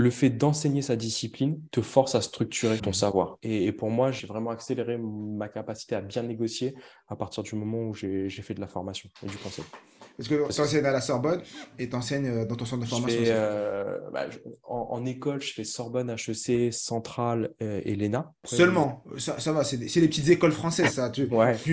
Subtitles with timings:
[0.00, 3.38] le fait d'enseigner sa discipline te force à structurer ton savoir.
[3.42, 6.74] Et, pour moi, j'ai vraiment accéléré ma capacité à bien négocier
[7.08, 9.64] à partir du moment où j'ai fait de la formation et du conseil.
[10.20, 11.40] Est-ce que tu enseignes à la Sorbonne
[11.78, 14.26] et tu enseignes euh, dans ton centre de formation euh, bah,
[14.64, 18.30] en, école, je fais Sorbonne, HEC, Centrale euh, et l'ENA.
[18.44, 21.08] Seulement ça, ça, va, c'est des, des, petites écoles françaises, ça.
[21.08, 21.26] Tu,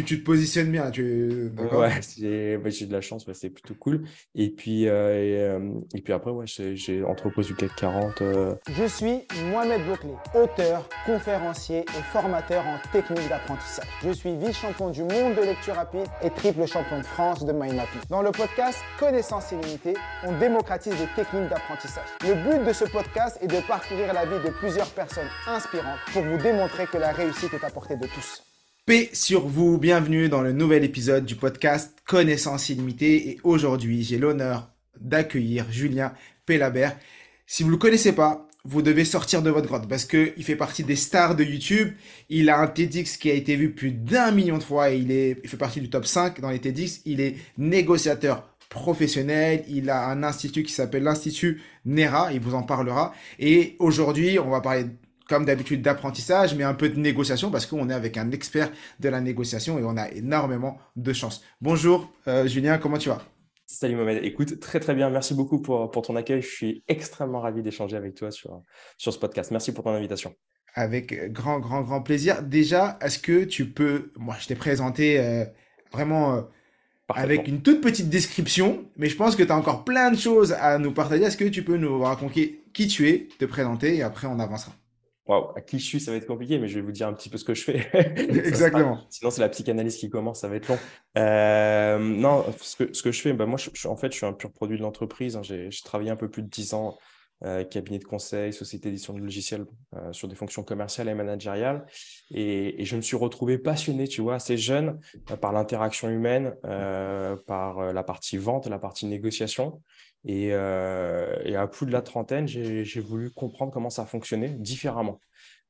[0.05, 0.89] tu, te positionnes bien.
[0.91, 1.51] Tu...
[1.73, 1.89] Ouais,
[2.57, 4.07] bah, j'ai de la chance, c'est plutôt cool.
[4.33, 8.23] Et puis, et, puis après, ouais, j'ai entreprise du CAC 40.
[8.69, 13.87] Je suis Mohamed Bouclé, auteur, conférencier et formateur en technique d'apprentissage.
[14.03, 17.75] Je suis vice-champion du monde de lecture rapide et triple champion de France de mind
[17.75, 18.01] mapping.
[18.09, 22.07] Dans le podcast Connaissance illimitée, on démocratise les techniques d'apprentissage.
[22.21, 26.21] Le but de ce podcast est de parcourir la vie de plusieurs personnes inspirantes pour
[26.21, 28.43] vous démontrer que la réussite est à portée de tous.
[28.85, 34.19] Paix sur vous, bienvenue dans le nouvel épisode du podcast Connaissance illimitée et aujourd'hui j'ai
[34.19, 36.13] l'honneur d'accueillir Julien
[36.45, 36.95] Pellabert.
[37.47, 40.43] Si vous ne le connaissez pas, vous devez sortir de votre grotte parce que il
[40.43, 41.93] fait partie des stars de YouTube.
[42.29, 45.09] Il a un TEDx qui a été vu plus d'un million de fois et il,
[45.09, 47.01] est, fait partie du top 5 dans les TEDx.
[47.05, 49.63] Il est négociateur professionnel.
[49.69, 52.33] Il a un institut qui s'appelle l'Institut NERA.
[52.33, 53.13] Il vous en parlera.
[53.39, 54.85] Et aujourd'hui, on va parler
[55.29, 58.69] comme d'habitude d'apprentissage, mais un peu de négociation parce qu'on est avec un expert
[58.99, 61.41] de la négociation et on a énormément de chance.
[61.61, 63.21] Bonjour euh, Julien, comment tu vas?
[63.69, 66.41] Salut Mohamed, écoute, très très bien, merci beaucoup pour, pour ton accueil.
[66.41, 68.63] Je suis extrêmement ravi d'échanger avec toi sur,
[68.97, 69.51] sur ce podcast.
[69.51, 70.33] Merci pour ton invitation.
[70.73, 72.43] Avec grand, grand, grand plaisir.
[72.43, 75.43] Déjà, est-ce que tu peux, moi je t'ai présenté euh,
[75.91, 76.41] vraiment euh,
[77.09, 80.53] avec une toute petite description, mais je pense que tu as encore plein de choses
[80.53, 81.23] à nous partager.
[81.23, 84.71] Est-ce que tu peux nous raconter qui tu es, te présenter et après on avancera?
[85.29, 87.29] À qui je suis, ça va être compliqué, mais je vais vous dire un petit
[87.29, 87.87] peu ce que je fais.
[87.93, 88.99] Exactement.
[89.09, 90.77] sinon, c'est la psychanalyse qui commence, ça va être long.
[91.17, 94.25] Euh, non, ce que, ce que je fais, bah, moi, je, en fait, je suis
[94.25, 95.35] un pur produit de l'entreprise.
[95.35, 95.43] Hein.
[95.43, 96.97] J'ai travaillé un peu plus de 10 ans
[97.43, 101.85] euh, cabinet de conseil, société d'édition de logiciels euh, sur des fonctions commerciales et managériales.
[102.31, 104.99] Et, et, je me suis retrouvé passionné, tu vois, assez jeune
[105.41, 106.55] par l'interaction humaine,
[107.45, 109.81] par la partie vente, la partie négociation.
[110.25, 115.19] Et, et à plus de la trentaine, j'ai voulu comprendre comment ça fonctionnait différemment.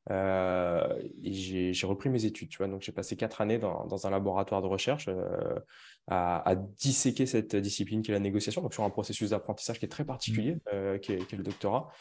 [0.10, 2.68] Euh, et j'ai repris mes études, tu vois.
[2.68, 5.60] Donc, j'ai passé quatre années dans, dans, un laboratoire de recherche euh,
[6.08, 9.86] à, à, disséquer cette discipline qui est la négociation, donc sur un processus d'apprentissage qui
[9.86, 10.60] est très particulier, mmh.
[10.74, 11.92] euh, qui, est, qui, est, le doctorat.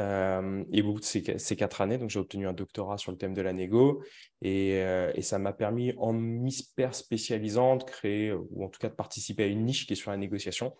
[0.00, 3.12] Euh, et au bout de ces, ces quatre années, donc j'ai obtenu un doctorat sur
[3.12, 4.02] le thème de la négo,
[4.42, 8.88] et, euh, et ça m'a permis, en m'hyper spécialisant, de créer ou en tout cas
[8.88, 10.74] de participer à une niche qui est sur la négociation.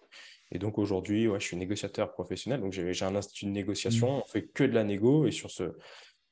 [0.51, 4.23] Et donc aujourd'hui, ouais, je suis négociateur professionnel, donc j'ai un institut de négociation, mmh.
[4.25, 5.77] on fait que de la négo, et sur ce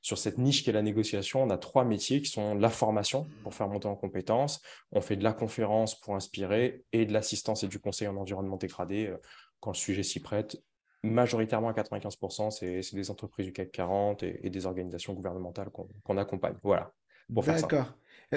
[0.03, 3.27] sur cette niche qui est la négociation, on a trois métiers qui sont la formation
[3.43, 7.63] pour faire monter en compétences, on fait de la conférence pour inspirer et de l'assistance
[7.63, 9.17] et du conseil en environnement dégradé euh,
[9.61, 10.61] quand le sujet s'y prête.
[11.05, 16.55] Majoritairement à 95%, c'est des entreprises du CAC 40 et, des organisations gouvernementales qu'on accompagne.
[16.63, 16.93] Voilà.
[17.29, 17.93] D'accord.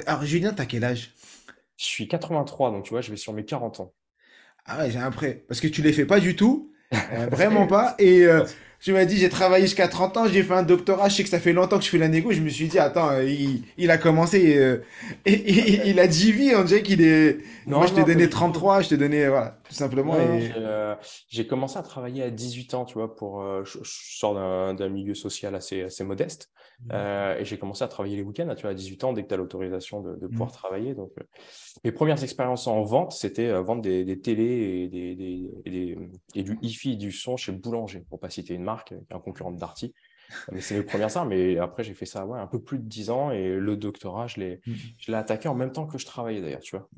[0.07, 1.13] Alors, Julien, tu as quel âge?
[1.77, 3.93] Je suis 83, donc tu vois, je vais sur mes 40 ans.
[4.65, 5.45] Ah ouais, j'ai un prêt.
[5.47, 6.71] Parce que tu ne les fais pas du tout.
[6.93, 7.95] Euh, vraiment pas.
[7.99, 8.45] Et euh,
[8.85, 11.29] tu m'as dit, j'ai travaillé jusqu'à 30 ans, j'ai fait un doctorat, je sais que
[11.29, 12.31] ça fait longtemps que je fais la négo.
[12.31, 14.83] Je me suis dit, attends, euh, il, il a commencé, euh,
[15.25, 17.39] et, il a 10 vies, on dirait qu'il est.
[17.65, 20.15] Moi, je t'ai donné 33, je t'ai donné, voilà, tout simplement.
[20.15, 20.95] Euh,
[21.27, 23.43] j'ai commencé à travailler à 18 ans, tu vois, pour.
[23.65, 26.51] je, sors d'un milieu social assez, assez modeste,
[26.85, 26.93] mmh.
[27.39, 29.33] et j'ai commencé à travailler les week-ends, tu vois, à 18 ans, dès que tu
[29.33, 30.53] as l'autorisation de, de, pouvoir mmh.
[30.53, 30.95] travailler.
[30.95, 31.11] Donc,
[31.83, 35.97] mes premières expériences en vente, c'était vendre des, des télés et, des, des,
[36.35, 39.51] et du hi-fi et du son chez Boulanger, pour pas citer une marque, un concurrent
[39.51, 39.93] de Darty.
[40.51, 41.29] Mais c'est mes premières armes.
[41.29, 44.27] Mais après, j'ai fait ça ouais, un peu plus de 10 ans et le doctorat,
[44.27, 44.93] je l'ai, mm-hmm.
[44.99, 46.89] je l'ai attaqué en même temps que je travaillais d'ailleurs, tu vois.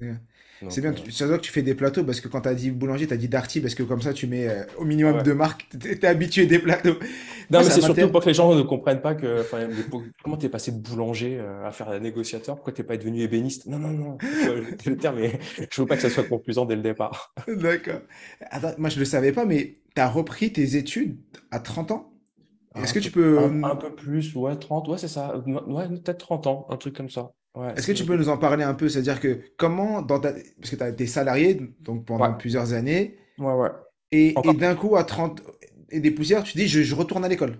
[0.70, 1.12] C'est bien, euh...
[1.12, 3.14] ça doit que tu fais des plateaux parce que quand tu as dit boulanger, tu
[3.14, 5.68] as dit Darty parce que comme ça, tu mets euh, au minimum deux marques.
[5.80, 6.96] Tu es, habitué des plateaux.
[7.52, 9.46] Non, mais c'est surtout pour que les gens ne comprennent pas que
[10.24, 13.22] comment tu es passé de boulanger euh, à faire négociateur, pourquoi tu n'es pas devenu
[13.22, 13.68] ébéniste?
[13.68, 15.40] Non, non, non, le terme, mais
[15.72, 17.34] je veux pas que ça soit confusant dès le départ.
[17.48, 18.02] D'accord.
[18.78, 21.18] Moi, je ne le savais pas, mais tu as repris tes études
[21.52, 22.12] à 30 ans?
[22.84, 23.40] Est-ce que tu peux.
[23.40, 25.38] Un, peu plus, ouais, 30, ouais, c'est ça.
[25.68, 27.32] Ouais, peut-être 30 ans, un truc comme ça.
[27.76, 28.88] Est-ce que tu peux nous en parler un peu?
[28.88, 30.32] C'est-à-dire que comment, dans ta...
[30.32, 33.18] parce que tu as été salarié donc pendant plusieurs années.
[33.40, 33.70] Ouais, ouais.
[34.12, 35.42] Et, et d'un coup, à 30
[35.90, 37.60] et des poussières, tu dis je, je retourne à l'école.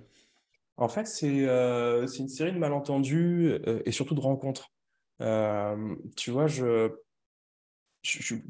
[0.78, 4.72] En fait, c'est euh, une série de malentendus euh, et surtout de rencontres.
[5.22, 6.92] Euh, tu vois, je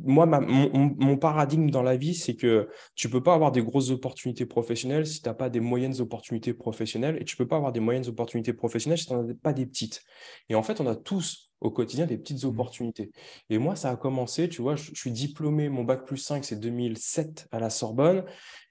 [0.04, 3.90] moi, mon, paradigme dans la vie, c'est que tu ne peux pas avoir des grosses
[3.90, 7.56] opportunités professionnelles si tu n'as pas des moyennes opportunités professionnelles et tu ne peux pas
[7.56, 10.04] avoir des moyennes opportunités professionnelles si tu n'en as pas des petites.
[10.50, 12.48] Et en fait, on a tous au quotidien des petites mmh.
[12.48, 13.12] opportunités.
[13.50, 16.60] Et moi, ça a commencé, tu vois, je, suis diplômé, mon bac plus 5, c'est
[16.60, 18.26] 2007 à la Sorbonne.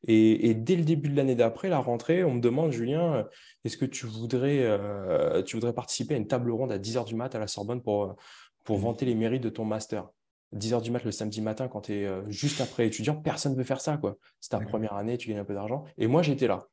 [0.06, 3.26] Et, dès le début de l'année d'après, la rentrée, on me demande, Julien,
[3.64, 7.16] est-ce que tu voudrais, euh, tu voudrais participer à une table ronde à 10h du
[7.16, 8.14] mat à la Sorbonne pour,
[8.64, 8.82] pour mmh.
[8.82, 10.08] vanter les mérites de ton master?
[10.54, 13.58] 10h du mat le samedi matin quand tu es euh, juste après étudiant, personne ne
[13.58, 13.96] veut faire ça.
[13.96, 14.16] quoi.
[14.40, 15.84] C'est ta première année, tu gagnes un peu d'argent.
[15.98, 16.66] Et moi, j'étais là.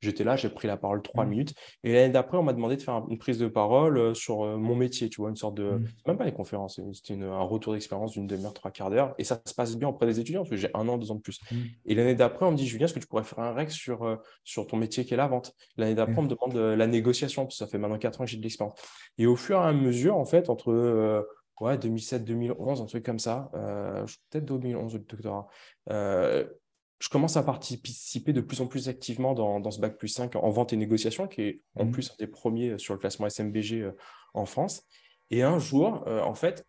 [0.00, 1.28] J'étais là, j'ai pris la parole trois mmh.
[1.28, 1.54] minutes.
[1.84, 4.56] Et l'année d'après, on m'a demandé de faire une prise de parole euh, sur euh,
[4.56, 5.62] mon métier, tu vois, une sorte de.
[5.62, 5.86] Mmh.
[6.08, 9.14] Même pas les conférences, c'était un retour d'expérience d'une demi-heure, trois quarts d'heure.
[9.18, 11.14] Et ça se passe bien auprès des étudiants, parce que j'ai un an, deux ans
[11.14, 11.38] de plus.
[11.50, 11.56] Mmh.
[11.86, 14.18] Et l'année d'après, on me dit, Julien, est-ce que tu pourrais faire un rec sur,
[14.42, 15.54] sur ton métier qui est la vente?
[15.76, 18.30] L'année d'après, on me demande la négociation, parce que ça fait maintenant quatre ans que
[18.30, 18.74] j'ai de l'expérience.
[19.18, 21.24] Et au fur et à mesure, en fait, entre
[21.62, 23.50] ouais, 2007, 2011, un truc comme ça.
[23.54, 25.46] Euh, peut-être 2011 le doctorat.
[25.90, 26.44] Euh,
[26.98, 30.50] je commence à participer de plus en plus activement dans, ce bac plus 5 en
[30.50, 31.90] vente et négociation, qui est en mmh.
[31.90, 33.92] plus un des premiers sur le classement SMBG euh,
[34.34, 34.82] en France.
[35.30, 36.66] Et un jour, en fait,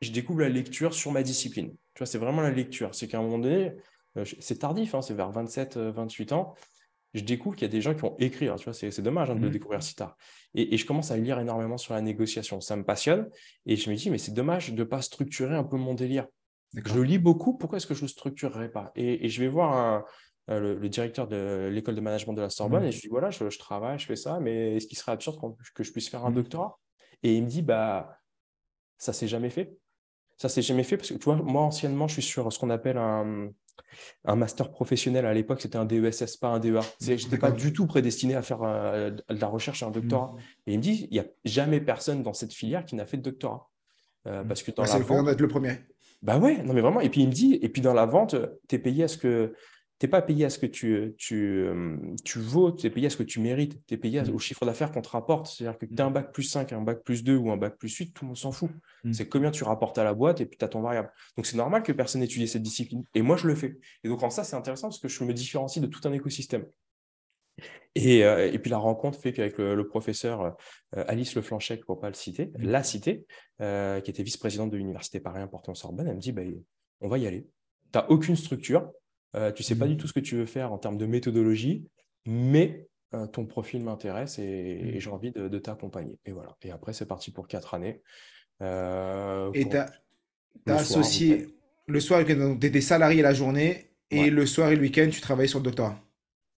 [0.00, 1.70] je découvre la lecture sur ma discipline.
[1.94, 2.92] Tu vois, c'est vraiment la lecture.
[2.96, 3.72] C'est qu'à un moment donné,
[4.40, 6.54] c'est tardif, hein, c'est vers 27, 28 ans
[7.14, 8.54] je découvre qu'il y a des gens qui vont écrire.
[8.56, 9.52] Tu vois, c'est, dommage hein, de le mmh.
[9.52, 10.16] découvrir si tard.
[10.54, 12.60] Et, je commence à lire énormément sur la négociation.
[12.60, 13.28] Ça me passionne.
[13.66, 16.26] Et je me dis, mais c'est dommage de ne pas structurer un peu mon délire.
[16.74, 17.56] Je lis beaucoup.
[17.56, 18.92] Pourquoi est-ce que je ne le structurerais pas?
[18.94, 20.04] Et, je vais voir
[20.50, 22.86] euh, le, directeur de l'école de management de la Sorbonne mmh.
[22.86, 25.38] et je lui dis, voilà, je, travaille, je fais ça, mais est-ce qu'il serait absurde
[25.74, 26.34] que je puisse faire un mmh.
[26.34, 26.78] doctorat?
[27.24, 28.16] Et il me dit, bah,
[28.98, 29.76] ça s'est jamais fait.
[30.36, 32.70] Ça s'est jamais fait parce que, tu vois, moi, anciennement, je suis sur ce qu'on
[32.70, 33.50] appelle un,
[34.24, 36.80] un master professionnel à l'époque, c'était un DESS, pas un DEA.
[37.00, 40.32] Je n'étais pas du tout prédestiné à faire euh, de la recherche et un doctorat.
[40.32, 40.38] Mm.
[40.66, 43.16] Et il me dit, il n'y a jamais personne dans cette filière qui n'a fait
[43.16, 43.68] de doctorat.
[44.26, 44.48] Euh, mm.
[44.48, 45.28] parce que dans la vente...
[45.28, 45.78] être le premier.
[46.22, 47.00] Bah ouais, non mais vraiment.
[47.00, 48.36] Et puis il me dit, et puis dans la vente,
[48.68, 49.54] tu es payé à ce que
[50.00, 53.08] tu n'es pas payé à ce que tu, tu, euh, tu vaux, tu es payé
[53.08, 54.34] à ce que tu mérites, tu es payé mm.
[54.34, 55.46] au chiffre d'affaires qu'on te rapporte.
[55.46, 57.76] C'est-à-dire que tu as un bac plus 5, un bac plus 2 ou un bac
[57.76, 58.70] plus 8, tout le monde s'en fout.
[59.04, 59.12] Mm.
[59.12, 61.12] C'est combien tu rapportes à la boîte et puis tu as ton variable.
[61.36, 63.04] Donc c'est normal que personne étudie cette discipline.
[63.14, 63.76] Et moi, je le fais.
[64.02, 66.64] Et donc en ça, c'est intéressant parce que je me différencie de tout un écosystème.
[67.94, 70.56] Et, euh, et, puis la rencontre fait qu'avec le, professeur
[70.96, 73.26] euh, Alice Leflanchec, pour ne pas le citer, la citer,
[73.58, 76.42] qui était vice-présidente de l'université Paris en Sorbonne, elle me dit bah,
[77.02, 77.46] on va y aller.
[77.92, 78.90] Tu n'as aucune structure,
[79.36, 79.98] euh, tu ne sais pas du mmh.
[79.98, 81.86] tout ce que tu veux faire en termes de méthodologie,
[82.26, 85.00] mais euh, ton profil m'intéresse et, mmh.
[85.00, 86.18] j'ai envie de, t'accompagner.
[86.24, 86.56] Et voilà.
[86.62, 88.02] Et après, c'est parti pour quatre années.
[88.62, 89.90] Euh, et tu as,
[90.66, 91.48] associé
[91.86, 95.48] le soir, tu étais salarié la journée et le soir et le week-end, tu travaillais
[95.48, 96.00] sur le doctorat.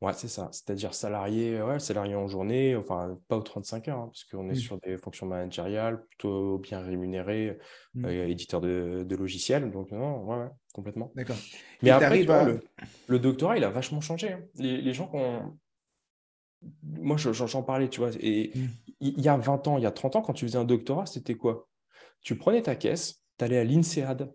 [0.00, 0.49] Ouais, c'est ça.
[0.50, 4.52] C'est-à-dire salarié, ouais, salarié en journée, enfin, pas aux 35 heures, hein, parce qu'on est
[4.52, 4.56] mmh.
[4.56, 7.58] sur des fonctions managériales, plutôt bien rémunérées,
[7.94, 8.05] mmh.
[8.06, 9.70] euh, éditeur de, de, logiciels.
[9.70, 11.12] Donc, non, ouais, complètement.
[11.14, 11.37] D'accord.
[11.82, 12.25] Mais après,
[13.08, 14.32] le, doctorat, il a vachement changé.
[14.32, 14.41] Hein.
[14.55, 15.58] Les, les, gens qui ont.
[16.82, 18.11] Moi, j'en parlais, tu vois.
[18.20, 18.67] Et mmh.
[19.00, 21.05] il y a 20 ans, il y a 30 ans, quand tu faisais un doctorat,
[21.05, 21.69] c'était quoi?
[22.23, 24.32] Tu prenais ta caisse, tu allais à l'INSEAD,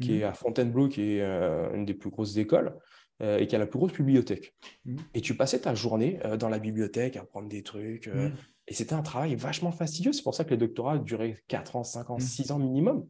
[0.00, 2.78] qui est à Fontainebleau, qui est euh, une des plus grosses écoles.
[3.20, 4.54] Euh, et qui a la plus grosse bibliothèque.
[4.84, 4.96] Mmh.
[5.12, 8.06] Et tu passais ta journée euh, dans la bibliothèque à prendre des trucs.
[8.06, 8.34] Euh, mmh.
[8.68, 10.12] Et c'était un travail vachement fastidieux.
[10.12, 12.52] C'est pour ça que les doctorats duraient 4 ans, 5 ans, 6 mmh.
[12.52, 13.08] ans minimum.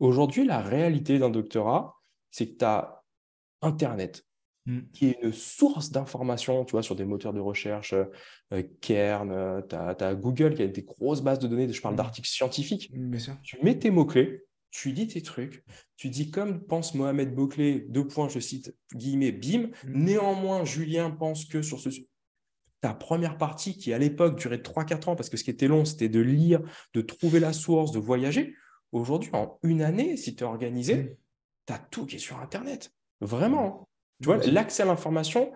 [0.00, 1.96] Aujourd'hui, la réalité d'un doctorat,
[2.30, 3.02] c'est que tu as
[3.62, 4.26] Internet,
[4.92, 7.94] qui est une source d'informations, tu vois, sur des moteurs de recherche,
[8.80, 12.90] Kern, tu as, Google qui a des grosses bases de données, je parle d'articles scientifiques.
[13.44, 14.42] Tu mets tes mots-clés,
[14.72, 15.64] tu dis tes trucs,
[15.96, 19.68] tu dis comme pense Mohamed Bouclé, deux points, je cite, guillemets, bim.
[19.84, 20.04] Mm.
[20.04, 21.90] Néanmoins, Julien pense que sur ce.
[22.80, 25.84] Ta première partie, qui à l'époque durait 3-4 ans, parce que ce qui était long,
[25.84, 26.60] c'était de lire,
[26.94, 28.56] de trouver la source, de voyager.
[28.90, 31.16] Aujourd'hui, en une année, si tu es organisé, mm.
[31.66, 32.90] tu as tout qui est sur Internet.
[33.20, 33.88] Vraiment.
[34.20, 35.52] Tu vois, l'accès à l'information,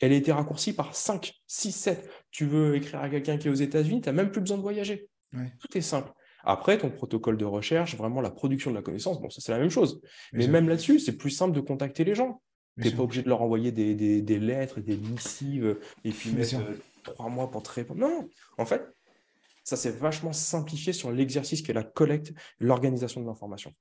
[0.00, 2.10] elle a été raccourcie par 5, 6, 7.
[2.30, 4.62] Tu veux écrire à quelqu'un qui est aux États-Unis, tu n'as même plus besoin de
[4.62, 5.08] voyager.
[5.32, 6.10] Tout est simple.
[6.44, 9.58] Après, ton protocole de recherche, vraiment la production de la connaissance, bon, ça c'est la
[9.58, 10.00] même chose.
[10.32, 12.42] Mais même là-dessus, c'est plus simple de contacter les gens.
[12.80, 16.30] Tu n'es pas obligé de leur envoyer des, des, lettres et des missives et puis
[16.30, 18.00] mettre euh, trois mois pour te répondre.
[18.00, 18.82] Non, en fait,
[19.64, 23.74] ça s'est vachement simplifié sur l'exercice qui est la collecte, l'organisation de l'information.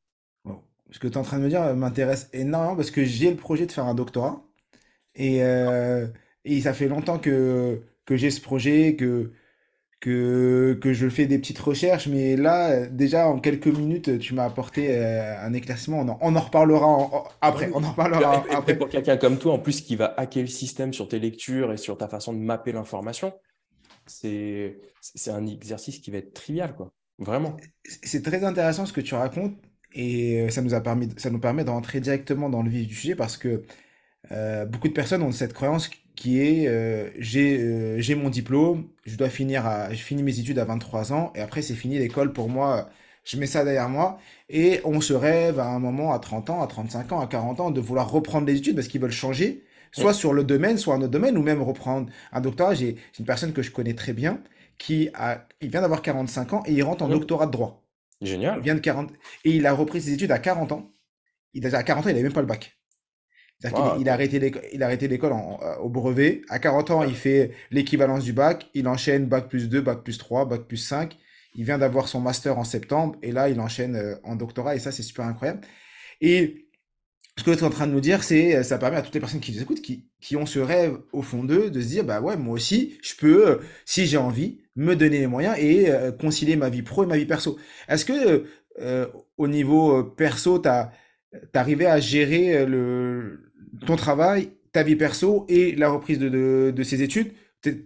[0.92, 3.30] Ce que tu es en train de me dire euh, m'intéresse énormément parce que j'ai
[3.30, 4.44] le projet de faire un doctorat.
[5.16, 6.08] Et, euh,
[6.46, 9.32] et ça fait longtemps que, que j'ai ce projet, que,
[10.00, 14.46] que, que je fais des petites recherches, mais là, déjà, en quelques minutes, tu m'as
[14.46, 16.00] apporté euh, un éclaircissement.
[16.00, 17.70] On en, on en reparlera après.
[17.74, 18.78] On en reparlera après.
[18.78, 21.78] Pour quelqu'un comme toi, en plus, qui va hacker le système sur tes lectures et
[21.78, 23.34] sur ta façon de mapper l'information,
[24.06, 24.78] c'est
[25.28, 26.92] un exercice qui va être trivial, quoi.
[27.18, 27.58] Vraiment.
[27.84, 29.56] C'est très intéressant ce que tu racontes.
[29.94, 33.16] Et ça nous a permis, ça nous permet d'entrer directement dans le vif du sujet
[33.16, 33.64] parce que
[34.32, 38.90] euh, beaucoup de personnes ont cette croyance qui est euh, j'ai euh, j'ai mon diplôme,
[39.06, 41.98] je dois finir à, je finis mes études à 23 ans et après c'est fini
[41.98, 42.90] l'école pour moi,
[43.24, 44.18] je mets ça derrière moi
[44.50, 47.62] et on se rêve à un moment à 30 ans, à 35 ans, à 40
[47.62, 50.96] ans de vouloir reprendre les études parce qu'ils veulent changer, soit sur le domaine, soit
[50.96, 52.74] un autre domaine ou même reprendre un doctorat.
[52.74, 54.44] J'ai une personne que je connais très bien
[54.78, 57.86] qui a, il vient d'avoir 45 ans et il rentre en doctorat de droit.
[58.22, 58.58] Génial.
[58.58, 59.10] Il vient de 40
[59.46, 60.92] et il a repris ses études à 40 ans.
[61.54, 62.79] Il a à 40 ans, il n'avait même pas le bac.
[64.00, 66.44] Il, a arrêté l'école, il a arrêté l'école euh, au brevet.
[66.48, 68.70] À 40 ans, il fait l'équivalence du bac.
[68.74, 71.18] Il enchaîne bac plus 2, bac plus 3, bac plus 5.
[71.56, 74.80] Il vient d'avoir son master en septembre et là, il enchaîne euh, en doctorat et
[74.80, 75.60] ça, c'est super incroyable.
[76.22, 76.70] Et
[77.38, 79.14] ce que tu es en train de nous dire, c'est euh, ça permet à toutes
[79.14, 81.88] les personnes qui nous écoutent, qui, qui ont ce rêve au fond d'eux, de se
[81.88, 85.92] dire, bah ouais, moi aussi, je peux, si j'ai envie, me donner les moyens et
[86.22, 87.60] concilier ma vie pro et ma vie perso.
[87.90, 88.46] Est-ce que
[89.36, 90.94] au niveau perso, tu as
[91.54, 93.49] arrivé à gérer le,
[93.86, 97.32] ton travail, ta vie perso et la reprise de, de, de ses études.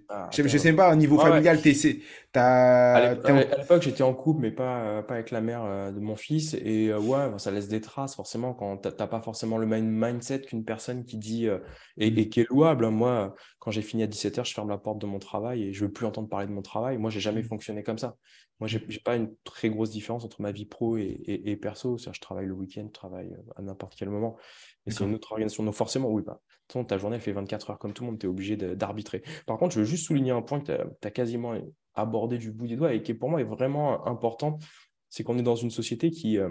[0.07, 1.97] Ah, je, ne sais pas, au niveau familial, ouais.
[2.35, 3.15] à
[3.57, 6.53] l'époque, j'étais en couple, mais pas, pas avec la mère euh, de mon fils.
[6.53, 9.89] Et euh, ouais, ça laisse des traces, forcément, quand tu n'as pas forcément le même
[9.89, 11.57] mindset qu'une personne qui dit, euh,
[11.97, 12.85] et, et, qui est louable.
[12.85, 12.91] Hein.
[12.91, 15.85] Moi, quand j'ai fini à 17h, je ferme la porte de mon travail et je
[15.85, 16.99] veux plus entendre parler de mon travail.
[16.99, 17.47] Moi, j'ai jamais mmh.
[17.47, 18.15] fonctionné comme ça.
[18.63, 21.97] Moi, j'ai pas une très grosse différence entre ma vie pro et, et, perso.
[21.97, 24.37] Je travaille le week-end, je travaille à n'importe quel moment.
[24.85, 25.65] Mais c'est une autre organisation.
[25.65, 26.41] Donc forcément, oui, pas.
[26.73, 29.21] Bah, ta journée elle fait 24 heures comme tout le monde, tu es obligé d'arbitrer.
[29.47, 31.55] Par contre, je veux juste souligner un point que tu as, quasiment
[31.93, 34.59] abordé du bout des doigts et qui pour moi est vraiment important,
[35.09, 36.37] c'est qu'on est dans une société qui...
[36.37, 36.47] Euh,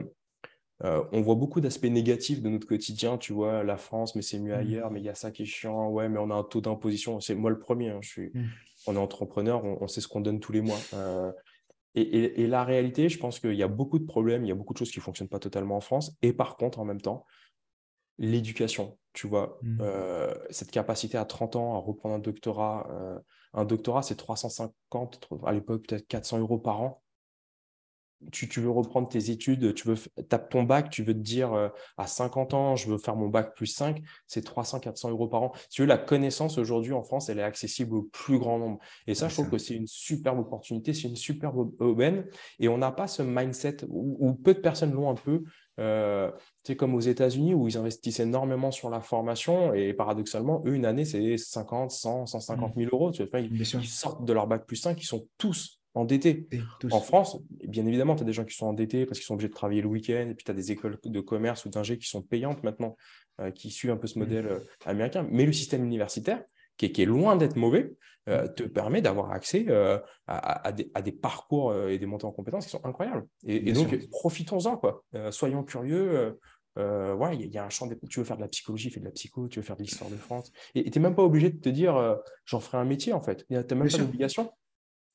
[0.84, 4.38] euh, on voit beaucoup d'aspects négatifs de notre quotidien, tu vois, la France, mais c'est
[4.38, 4.58] mieux mmh.
[4.58, 6.60] ailleurs, mais il y a ça qui est chiant, ouais, mais on a un taux
[6.60, 8.42] d'imposition, c'est moi le premier, hein, je suis, mmh.
[8.88, 10.78] on est entrepreneur, on, sait ce qu'on donne tous les mois.
[10.94, 11.30] Euh,
[11.94, 14.54] et, et, la réalité, je pense qu'il y a beaucoup de problèmes, il y a
[14.54, 17.00] beaucoup de choses qui ne fonctionnent pas totalement en France, et par contre, en même
[17.00, 17.26] temps,
[18.18, 19.78] l'éducation, tu vois, mmh.
[19.80, 22.88] euh, cette capacité à 30 ans à reprendre un doctorat.
[22.90, 23.18] Euh,
[23.54, 27.01] un doctorat, c'est 350, à l'époque peut-être 400 euros par an
[28.30, 29.96] tu, veux reprendre tes études, tu veux
[30.28, 33.28] taper ton bac, tu veux te dire euh, à 50 ans, je veux faire mon
[33.28, 35.52] bac plus 5, c'est 300-400 euros par an.
[35.54, 38.78] Si tu veux, la connaissance aujourd'hui en France, elle est accessible au plus grand nombre.
[39.06, 42.26] Et ça, je trouve que c'est une superbe opportunité, c'est une superbe aubaine.
[42.58, 45.42] Et on n'a pas ce mindset où, peu de personnes l'ont un peu.
[45.80, 46.30] Euh,
[46.64, 50.84] c'est comme aux États-Unis où ils investissent énormément sur la formation et paradoxalement, eux, une
[50.84, 53.10] année, c'est 50, 100, 150 000 euros.
[53.10, 56.48] Tu vois, ils, ils sortent de leur bac plus 5, ils sont tous endettés.
[56.90, 59.48] En France, bien évidemment, tu as des gens qui sont endettés parce qu'ils sont obligés
[59.48, 62.08] de travailler le week-end, et puis tu as des écoles de commerce ou d'ingé qui
[62.08, 62.96] sont payantes maintenant,
[63.40, 64.22] euh, qui suivent un peu ce mmh.
[64.22, 65.26] modèle euh, américain.
[65.30, 66.42] Mais le système universitaire,
[66.76, 67.94] qui est, loin d'être mauvais,
[68.28, 68.54] euh, mmh.
[68.54, 69.66] te permet d'avoir accès
[70.26, 73.26] à, des, parcours et des montées en compétences qui sont incroyables.
[73.46, 75.04] Et, donc, profitons-en, quoi.
[75.30, 76.38] soyons curieux.
[76.76, 77.88] ouais, il y, a un champ.
[78.08, 79.46] Tu veux faire de la psychologie, fais de la psycho.
[79.48, 80.52] Tu veux faire de l'histoire de France.
[80.74, 83.46] Et tu n'es même pas obligé de te dire, j'en ferai un métier, en fait.
[83.46, 84.50] Tu n'as même pas d'obligation.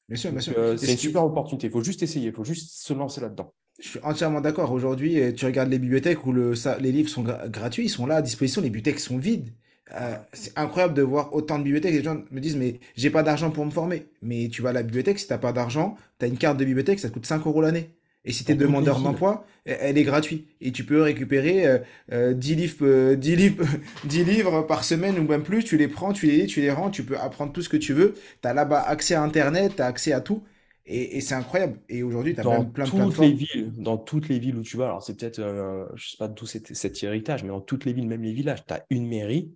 [0.07, 0.53] Bien sûr, bien sûr.
[0.57, 1.67] Euh, c'est une super opportunité.
[1.67, 3.53] Il faut juste essayer, il faut juste se lancer là-dedans.
[3.79, 4.71] Je suis entièrement d'accord.
[4.71, 8.17] Aujourd'hui, tu regardes les bibliothèques où le, ça, les livres sont gratuits, ils sont là
[8.17, 9.53] à disposition, les bibliothèques sont vides.
[9.93, 11.93] Euh, c'est incroyable de voir autant de bibliothèques.
[11.93, 14.07] Les gens me disent, mais j'ai pas d'argent pour me former.
[14.21, 16.65] Mais tu vas à la bibliothèque, si t'as pas d'argent, tu as une carte de
[16.65, 17.96] bibliothèque, ça te coûte 5 euros l'année.
[18.27, 20.47] Et si tu es demandeur d'emploi, elle est gratuite.
[20.59, 21.79] Et tu peux récupérer euh,
[22.11, 23.65] euh, 10, livres, 10, livres,
[24.03, 25.63] 10 livres par semaine ou même plus.
[25.63, 27.77] Tu les prends, tu les lis, tu les rends, tu peux apprendre tout ce que
[27.77, 28.15] tu veux.
[28.41, 30.43] Tu as là-bas accès à Internet, tu as accès à tout.
[30.85, 31.79] Et, et c'est incroyable.
[31.87, 34.61] Et aujourd'hui, tu as plein, plein, plein de les villes, Dans toutes les villes où
[34.61, 37.61] tu vas, alors c'est peut-être, euh, je sais pas d'où cet, cet héritage, mais dans
[37.61, 39.53] toutes les villes, même les villages, tu as une mairie,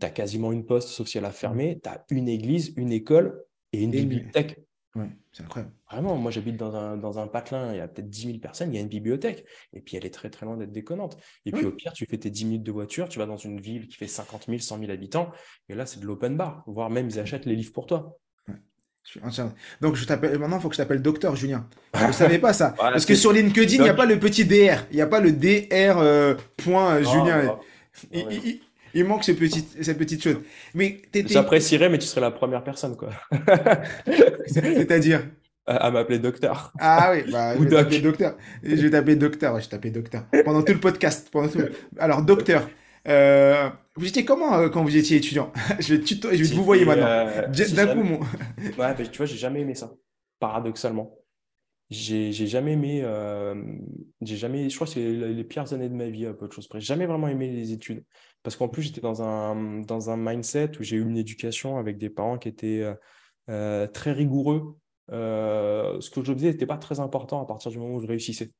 [0.00, 2.92] tu as quasiment une poste, sauf si elle a fermé, tu as une église, une
[2.92, 4.63] école et une bibliothèque.
[4.94, 5.74] Ouais, c'est incroyable.
[5.90, 8.72] Vraiment, moi j'habite dans un, dans un patelin, il y a peut-être 10 000 personnes,
[8.72, 9.44] il y a une bibliothèque.
[9.72, 11.16] Et puis elle est très très loin d'être déconnante.
[11.46, 13.60] Et puis au pire, tu fais tes 10 minutes de voiture, tu vas dans une
[13.60, 15.32] ville qui fait 50 000, 100 000 habitants.
[15.68, 16.62] Et là, c'est de l'open bar.
[16.66, 18.18] Voire même, ils achètent les livres pour toi.
[19.80, 21.68] Donc je t'appelle maintenant, il faut que je t'appelle docteur Julien.
[21.94, 22.74] Je ne savais pas ça.
[22.78, 24.86] Parce que sur LinkedIn, il n'y a pas le petit DR.
[24.90, 27.58] Il n'y a pas le DR euh, point euh, Julien.
[28.12, 28.60] Il
[29.02, 30.36] manque ces petites, cette petite chose.
[30.74, 33.10] Mais J'apprécierais, mais tu serais la première personne, quoi.
[34.46, 35.26] C'est-à-dire
[35.66, 36.72] à, m'appeler docteur.
[36.78, 38.36] Ah oui, bah, je vais taper docteur.
[38.62, 40.26] Je vais taper docteur, je vais docteur.
[40.44, 41.28] Pendant tout le podcast.
[41.30, 41.62] Pendant tout...
[41.98, 42.68] Alors, docteur,
[43.08, 45.52] euh, vous étiez comment euh, quand vous étiez étudiant?
[45.80, 46.30] Je vais, tuto...
[46.32, 47.06] je vais vous voyez maintenant.
[47.06, 48.20] Euh, d'un coup, mon...
[48.20, 49.92] ouais, tu vois, j'ai jamais aimé ça,
[50.40, 51.18] paradoxalement.
[51.90, 53.04] J'ai jamais aimé,
[54.22, 56.52] j'ai jamais, je crois que c'est les, pires années de ma vie, à peu de
[56.52, 56.80] choses près.
[56.80, 58.02] J'ai jamais vraiment aimé les études.
[58.44, 61.96] Parce qu'en plus, j'étais dans un, dans un mindset où j'ai eu une éducation avec
[61.96, 62.94] des parents qui étaient euh,
[63.48, 64.76] euh, très rigoureux.
[65.08, 68.52] ce que je faisais n'était pas très important à partir du moment où je réussissais.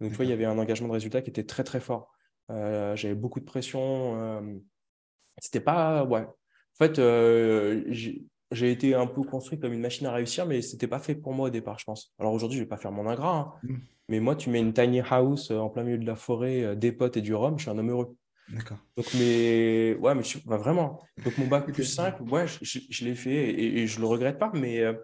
[0.00, 2.12] Donc, tu vois, il y avait un engagement de résultat qui était très, très fort.
[2.50, 4.60] J'avais beaucoup de pression.
[5.40, 6.04] C'était pas.
[6.04, 6.26] Ouais.
[6.26, 7.00] En fait,
[7.90, 11.32] j'ai été un peu construit comme une machine à réussir, mais c'était pas fait pour
[11.32, 12.12] moi au départ, je pense.
[12.18, 13.52] Alors aujourd'hui, je vais pas faire mon ingrat, hein.
[13.62, 13.76] mm.
[14.08, 17.16] mais moi, tu mets une tiny house en plein milieu de la forêt, des potes
[17.16, 18.16] et du rhum, je suis un homme heureux.
[18.52, 18.78] D'accord.
[18.96, 21.00] Donc, mais ouais, mais je, bah, vraiment.
[21.24, 24.38] Donc, mon bac plus 5, ouais, je, je, l'ai fait et, je je le regrette
[24.38, 24.94] pas, mais euh,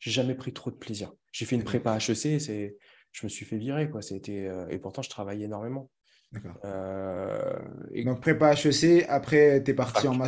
[0.00, 1.12] j'ai jamais pris trop de plaisir.
[1.32, 2.76] J'ai fait une prépa HEC, c'est,
[3.12, 4.00] je me suis fait virer, quoi.
[4.00, 5.90] C'était, euh, et pourtant, je travaillais énormément.
[6.32, 6.56] D'accord.
[6.64, 7.58] Euh,
[8.04, 10.18] Donc, prépa HEC, après, tu es parti en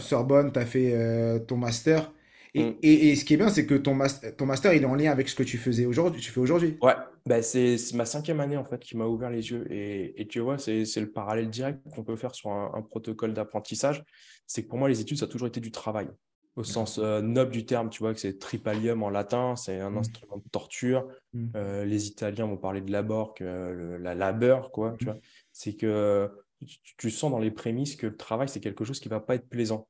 [0.00, 2.12] Sorbonne, tu as fait ton master.
[2.54, 2.70] Mm.
[2.82, 3.98] Et, ce qui est bien, c'est que ton,
[4.36, 6.76] ton master, il est en lien avec ce que tu faisais aujourd'hui, tu fais aujourd'hui.
[6.82, 6.94] Ouais,
[7.26, 9.66] bah c'est ma cinquième année en fait qui m'a ouvert les yeux.
[9.70, 14.04] Et, tu vois, c'est le parallèle direct qu'on peut faire sur un, protocole d'apprentissage.
[14.46, 16.08] C'est que pour moi, les études, ça a toujours été du travail,
[16.56, 17.88] au sens euh, noble du terme.
[17.88, 19.98] Tu vois que c'est tripalium en latin, c'est un mm.
[19.98, 21.08] instrument de torture.
[21.32, 21.46] Mm.
[21.56, 24.94] Euh, les Italiens vont parler de labor, que la labeur, quoi.
[24.98, 25.16] Tu vois,
[25.52, 26.30] c'est que
[26.66, 29.34] tu, tu, sens dans les prémices que le travail, c'est quelque chose qui va pas
[29.34, 29.88] être plaisant.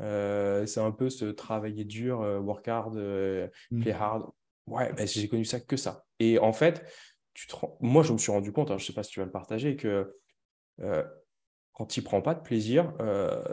[0.00, 3.80] Euh, c'est un peu ce travailler dur, euh, work hard, euh, mmh.
[3.80, 4.24] play hard.
[4.66, 6.04] Ouais, ben, j'ai connu ça que ça.
[6.18, 6.84] Et en fait,
[7.34, 7.46] tu
[7.80, 9.32] moi, je me suis rendu compte, hein, je ne sais pas si tu vas le
[9.32, 10.14] partager, que
[11.72, 12.92] quand tu ne prends pas de plaisir,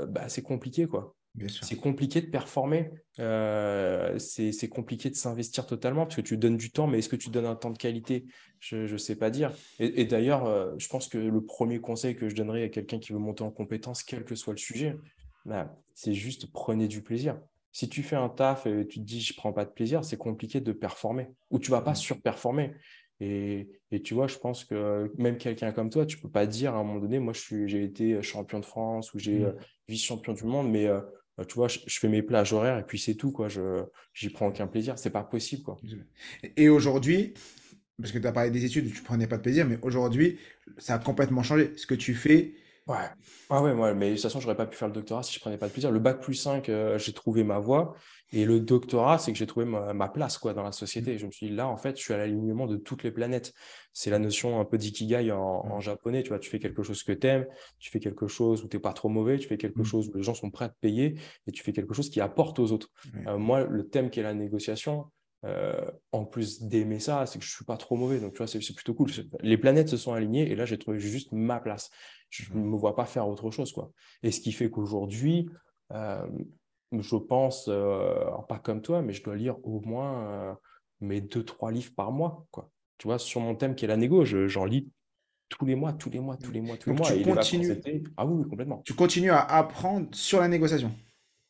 [0.10, 0.88] bah, c'est compliqué.
[0.88, 1.16] quoi.
[1.62, 2.92] C'est compliqué de performer.
[3.18, 7.30] c'est compliqué de s'investir totalement parce que tu donnes du temps, mais est-ce que tu
[7.30, 8.26] donnes un temps de qualité?
[8.60, 9.54] Je ne sais pas dire.
[9.80, 13.14] Et, et d'ailleurs, je pense que le premier conseil que je donnerais à quelqu'un qui
[13.14, 14.96] veut monter en compétence, quel que soit le sujet,
[15.46, 17.40] bah, c'est juste prenez du plaisir.
[17.72, 20.18] Si tu fais un taf et tu te dis je prends pas de plaisir, c'est
[20.18, 22.74] compliqué de performer ou tu vas pas surperformer.
[23.20, 26.74] Et, et tu vois, je pense que même quelqu'un comme toi, tu peux pas dire
[26.74, 29.46] à un moment donné, moi j'ai été champion de France ou j'ai mmh.
[29.46, 29.52] euh,
[29.88, 31.02] vice-champion du monde, mais euh,
[31.48, 33.48] tu vois, je, fais mes plages horaires et puis c'est tout, quoi.
[33.48, 34.98] Je j'y prends aucun plaisir.
[34.98, 35.78] C'est pas possible, quoi.
[36.58, 37.34] Et aujourd'hui,
[38.00, 40.40] parce que tu as parlé des études, tu prenais pas de plaisir, mais aujourd'hui,
[40.78, 41.72] ça a complètement changé.
[41.78, 42.56] Ce que tu fais,
[42.88, 42.96] Ouais.
[43.50, 45.58] Ah ouais, mais de toute façon, j'aurais pas pu faire le doctorat si je prenais
[45.58, 45.92] pas de plaisir.
[45.92, 47.94] Le bac plus 5, euh, j'ai trouvé ma voie.
[48.34, 51.18] Et le doctorat, c'est que j'ai trouvé ma, place quoi, dans la société.
[51.18, 53.54] je me suis dit, là, en fait, je suis à l'alignement de toutes les planètes.
[53.94, 56.24] C'est la notion un peu d'ikigai en, japonais.
[56.24, 57.46] Tu vois, tu fais quelque chose que tu aimes,
[57.78, 60.18] tu fais quelque chose où tu n'es pas trop mauvais, tu fais quelque chose où
[60.18, 62.72] les gens sont prêts à te payer et tu fais quelque chose qui apporte aux
[62.72, 62.90] autres.
[63.28, 65.06] Euh, moi, le thème qui est la négociation,
[65.44, 68.20] euh, en plus d'aimer ça, c'est que je suis pas trop mauvais.
[68.20, 69.10] Donc, tu vois, c'est plutôt cool.
[69.42, 71.90] Les planètes se sont alignées et là, j'ai trouvé juste ma place.
[72.30, 73.72] Je ne me vois pas faire autre chose.
[73.72, 73.92] Quoi.
[74.24, 75.50] Et ce qui fait qu'aujourd'hui,
[75.92, 76.28] euh,
[76.92, 80.58] je pense, euh, pas comme toi, mais je dois lire au moins
[81.00, 82.46] mes deux, trois livres par mois.
[82.52, 82.70] Quoi.
[82.98, 84.90] Tu vois, sur mon thème qui est la négo, j'en lis
[85.50, 87.10] tous les mois, tous les mois, tous les mois, tous les mois.
[87.10, 87.82] Tu continues...
[88.16, 88.82] Ah oui, complètement.
[88.86, 90.94] Tu continues à apprendre sur la négociation?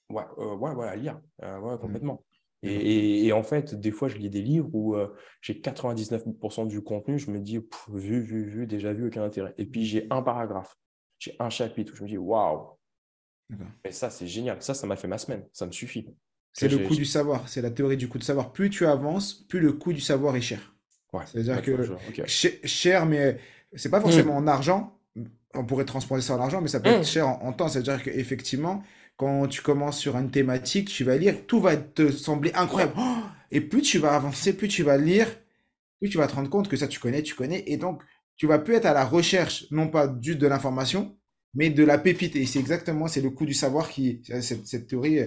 [0.10, 1.20] Ouais, ouais, ouais, à lire.
[1.42, 2.24] ouais, complètement.
[2.64, 5.08] Et, en fait, des fois, je lis des livres où euh,
[5.42, 7.58] j'ai 99% du contenu, je me dis,
[7.90, 9.56] vu, vu, vu, déjà vu, aucun intérêt.
[9.58, 10.78] Et puis, j'ai un paragraphe,
[11.18, 12.78] j'ai un chapitre où je me dis, waouh.
[13.84, 14.62] Et ça, c'est génial.
[14.62, 15.44] Ça, ça m'a fait ma semaine.
[15.52, 16.08] Ça me suffit.
[16.54, 17.48] C'est le coût du savoir.
[17.50, 18.52] C'est la théorie du coût de savoir.
[18.52, 20.74] Plus tu avances, plus le coût du savoir est cher.
[21.14, 23.38] Ouais, C'est-à-dire que cher, mais
[23.76, 24.44] c'est pas forcément mmh.
[24.44, 24.98] en argent.
[25.54, 27.06] On pourrait transposer ça en argent, mais ça peut être mmh.
[27.06, 27.68] cher en, en temps.
[27.68, 28.84] C'est-à-dire qu'effectivement,
[29.22, 32.94] quand tu commences sur une thématique, tu vas lire, tout va te sembler incroyable.
[32.98, 33.18] Oh
[33.52, 35.28] et plus tu vas avancer, plus tu vas lire,
[36.00, 37.64] plus tu vas te rendre compte que ça, tu connais, tu connais.
[37.68, 38.02] Et donc,
[38.38, 41.16] tu vas plus être à la recherche, non pas juste de l'information,
[41.54, 42.36] mais de la pépite.
[42.36, 45.20] Et c'est exactement, c'est le coût du savoir qui, cette, cette théorie,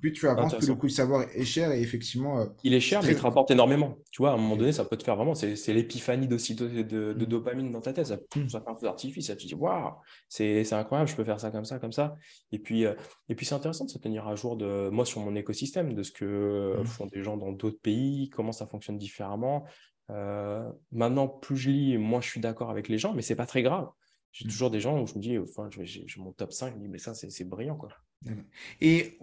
[0.00, 2.40] plus tu avances, plus le coût du savoir est cher et effectivement.
[2.40, 3.96] Euh, il est cher, mais il te rapporte énormément.
[4.10, 6.82] Tu vois, à un moment donné, ça peut te faire vraiment, c'est l'épiphanie de, de,
[6.82, 7.26] de, mm.
[7.26, 8.06] dopamine dans ta tête.
[8.06, 8.48] Ça, mm.
[8.48, 9.26] ça fait un peu d'artifice.
[9.26, 9.92] Tu te dis, waouh,
[10.28, 12.16] c'est incroyable, je peux faire ça comme ça, comme ça.
[12.52, 12.94] Et puis, euh,
[13.28, 16.02] et puis c'est intéressant de se tenir à jour de moi sur mon écosystème, de
[16.02, 16.86] ce que mm.
[16.86, 19.64] font des gens dans d'autres pays, comment ça fonctionne différemment.
[20.10, 23.46] Euh, maintenant, plus je lis, moins je suis d'accord avec les gens, mais c'est pas
[23.46, 23.88] très grave.
[24.32, 24.50] J'ai mmh.
[24.50, 26.88] toujours des gens où je me dis, enfin, j'ai mon top 5, je me dis,
[26.88, 27.90] mais ça, c'est brillant, quoi.
[28.80, 29.16] Et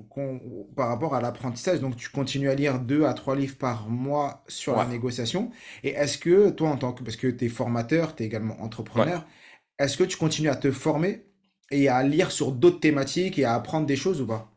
[0.75, 4.43] par rapport à l'apprentissage, donc tu continues à lire deux à trois livres par mois
[4.47, 5.51] sur la négociation.
[5.83, 8.61] Et est-ce que toi, en tant que, parce que tu es formateur, tu es également
[8.61, 9.25] entrepreneur,
[9.77, 11.25] est-ce que tu continues à te former
[11.71, 14.49] et à lire sur d'autres thématiques et à apprendre des choses ou pas?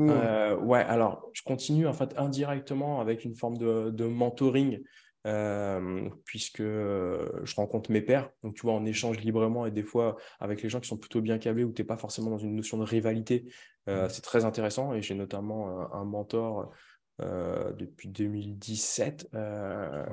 [0.00, 4.80] Euh, Ouais, alors je continue en fait indirectement avec une forme de, de mentoring
[5.26, 8.30] euh, puisque euh, je rencontre mes pairs.
[8.44, 11.20] Donc, tu vois, on échange librement et des fois avec les gens qui sont plutôt
[11.20, 13.52] bien câblés où tu n'es pas forcément dans une notion de rivalité.
[13.88, 16.70] Euh, c'est très intéressant et j'ai notamment un mentor
[17.18, 19.30] depuis 2017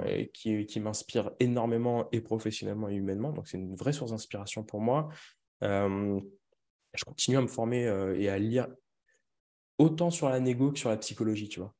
[0.06, 3.34] et qui, qui m'inspire énormément et professionnellement et humainement.
[3.34, 5.10] Donc, c'est une vraie source d'inspiration pour moi.
[5.62, 7.84] je continue à me former
[8.17, 8.67] et à lire
[9.78, 11.76] autant sur la négo que sur la psychologie, tu vois.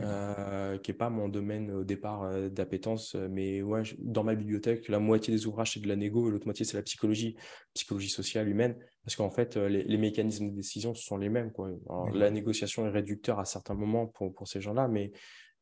[0.00, 3.14] Euh, qui n'est pas mon domaine au départ euh, d'appétence.
[3.14, 6.46] Mais ouais, dans ma bibliothèque, la moitié des ouvrages, c'est de la négo, et l'autre
[6.46, 7.36] moitié, c'est la psychologie,
[7.74, 8.76] psychologie sociale, humaine.
[9.04, 11.50] Parce qu'en fait, les, mécanismes de décision sont les mêmes.
[11.52, 11.70] Quoi.
[12.14, 15.12] la négociation est réducteur à certains moments pour, pour ces gens-là, mais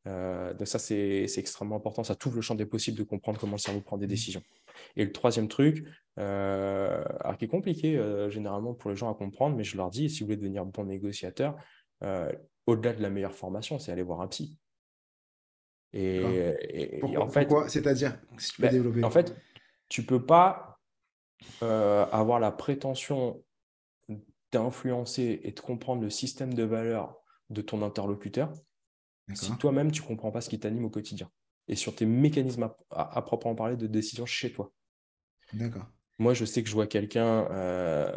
[0.04, 2.04] donc ça, c'est extrêmement important.
[2.04, 4.10] Ça t'ouvre le champ des possibles de comprendre comment le cerveau prend des mmh.
[4.10, 4.42] décisions.
[4.96, 5.84] Et le troisième truc,
[6.18, 7.02] euh,
[7.38, 10.20] qui est compliqué euh, généralement pour les gens à comprendre, mais je leur dis, si
[10.20, 11.56] vous voulez devenir bon négociateur,
[12.02, 12.30] euh,
[12.66, 14.58] au-delà de la meilleure formation, c'est aller voir un psy.
[15.92, 19.04] Et, pourquoi, en fait, C'est-à-dire, si tu peux ben, développer?
[19.04, 19.34] En fait,
[19.88, 20.80] tu peux pas
[21.60, 23.42] avoir la prétention
[24.52, 27.16] d'influencer et de comprendre le système de valeurs
[27.50, 28.52] de ton interlocuteur
[29.34, 31.30] si toi-même tu comprends pas ce qui t'anime au quotidien
[31.68, 34.72] et sur tes mécanismes à, proprement parler de décision chez toi.
[35.52, 35.86] D'accord.
[36.20, 38.12] Moi, je sais que je vois quelqu'un, euh,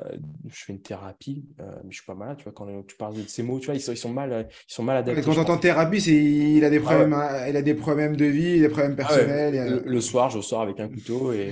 [0.49, 3.13] je fais une thérapie, euh, mais je suis pas malade, tu vois, quand tu parles
[3.15, 5.21] de ces mots, tu vois, ils sont, ils sont mal, ils sont mal adaptés.
[5.21, 8.25] quand j'entends thérapie, c'est il a des ah problèmes, hein, il a des problèmes de
[8.25, 9.83] vie, des problèmes ah personnels.
[9.85, 11.51] le, soir, je sors avec un couteau et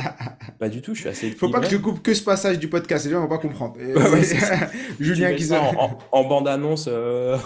[0.60, 1.32] pas du tout, je suis assez.
[1.32, 3.76] Faut pas que je coupe que ce passage du podcast, les gens vont pas comprendre.
[5.00, 7.36] Julien qui en, en, bande annonce, euh,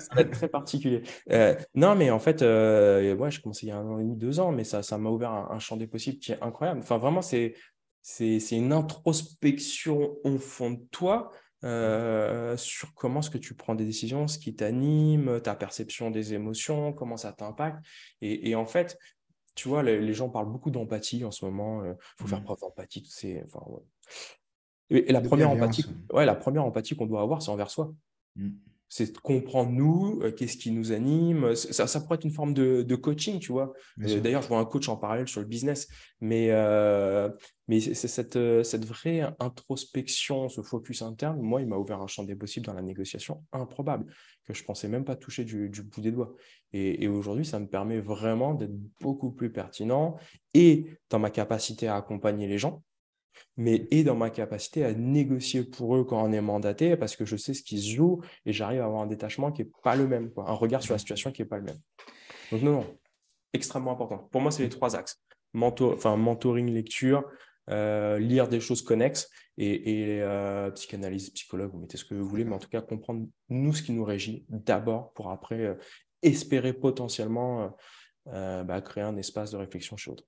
[0.00, 1.02] ça va être très particulier.
[1.76, 4.40] non, mais en fait, ouais, je commençais il y a un an et demi, deux
[4.40, 6.80] ans, mais ça, ça m'a ouvert un, un champ des possibles qui est incroyable.
[6.82, 7.54] Enfin, vraiment, c'est
[8.06, 11.30] c'est une introspection au fond de toi
[11.64, 16.34] euh, sur comment est-ce que tu prends des décisions, ce qui t'anime, ta perception des
[16.34, 17.82] émotions, comment ça t'impacte.
[18.20, 18.98] Et, en fait,
[19.54, 21.82] tu vois, les, gens parlent beaucoup d'empathie en ce moment.
[21.82, 23.08] Il euh, faut faire preuve d'empathie.
[23.46, 23.64] Enfin,
[24.90, 27.94] et, la, première empathie, ouais, la première empathie qu'on doit avoir, c'est envers soi.
[28.36, 28.50] Mmh
[28.94, 31.56] c'est de comprendre nous, euh, qu'est-ce qui nous anime.
[31.56, 33.72] Ça, ça, pourrait être une forme de, coaching, tu vois.
[34.00, 35.88] Euh, d'ailleurs, je vois un coach en parallèle sur le business,
[36.20, 37.28] mais, euh,
[37.66, 42.22] mais c'est cette, cette vraie introspection, ce focus interne, moi, il m'a ouvert un champ
[42.22, 46.12] des possibles dans la négociation improbable, que je pensais même pas toucher du, bout des
[46.12, 46.32] doigts.
[46.72, 50.18] Et, aujourd'hui, ça me permet vraiment d'être beaucoup plus pertinent
[50.54, 52.84] et dans ma capacité à accompagner les gens,
[53.56, 57.24] mais et dans ma capacité à négocier pour eux quand on est mandaté, parce que
[57.24, 59.96] je sais ce qui se joue et j'arrive à avoir un détachement qui n'est pas
[59.96, 61.78] le même, quoi, un regard sur la situation qui n'est pas le même.
[62.52, 62.86] Donc non, non,
[63.52, 64.28] extrêmement important.
[64.30, 65.20] Pour moi, c'est les trois axes.
[65.54, 67.24] enfin, mentoring, lecture,
[67.70, 72.44] euh, lire des choses connexes et, euh, psychanalyse, psychologue, vous mettez ce que vous voulez,
[72.44, 75.74] mais en tout cas comprendre nous ce qui nous régit d'abord pour après euh,
[76.22, 77.74] espérer potentiellement
[78.26, 80.24] bah, créer un espace de réflexion chez l'autre.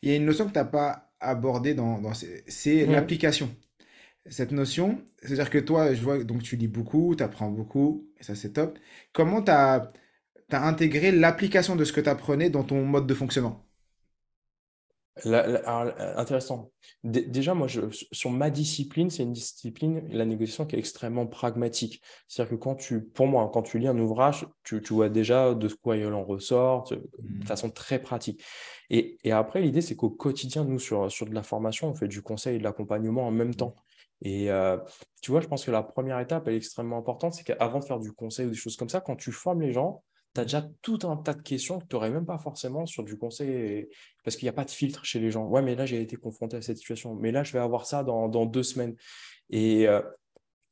[0.00, 3.54] Il y a une notion que tu n'as pas abordée dans, c'est l'application.
[4.28, 8.24] Cette notion, c'est-à-dire que toi, je vois, donc tu lis beaucoup, tu apprends beaucoup, et
[8.24, 8.78] ça c'est top.
[9.12, 9.88] Comment tu as,
[10.50, 13.65] as, intégré l'application de ce que tu apprenais dans ton mode de fonctionnement?
[15.24, 16.70] Euh, intéressant.
[17.04, 17.80] déjà, moi, je,
[18.12, 22.02] sur ma discipline, c'est une discipline, la négociation qui est extrêmement pragmatique.
[22.28, 25.54] C'est-à-dire que quand tu, pour moi, quand tu lis un ouvrage, tu, tu vois déjà
[25.54, 27.42] de quoi il en ressort, de mmh.
[27.44, 28.44] façon très pratique.
[28.90, 32.08] Et, et après, l'idée, c'est qu'au quotidien, nous, sur, sur de la formation, on fait
[32.08, 33.74] du conseil et de l'accompagnement en même temps.
[34.22, 34.78] Et euh,
[35.22, 37.84] tu vois, je pense que la première étape, elle est extrêmement importante, c'est qu'avant de
[37.84, 40.02] faire du conseil ou des choses comme ça, quand tu formes les gens,
[40.36, 43.02] tu as déjà tout un tas de questions que tu n'aurais même pas forcément sur
[43.04, 43.88] du conseil,
[44.22, 45.46] parce qu'il n'y a pas de filtre chez les gens.
[45.46, 48.04] Ouais, mais là, j'ai été confronté à cette situation, mais là, je vais avoir ça
[48.04, 48.94] dans, dans deux semaines.
[49.50, 50.02] Et, euh,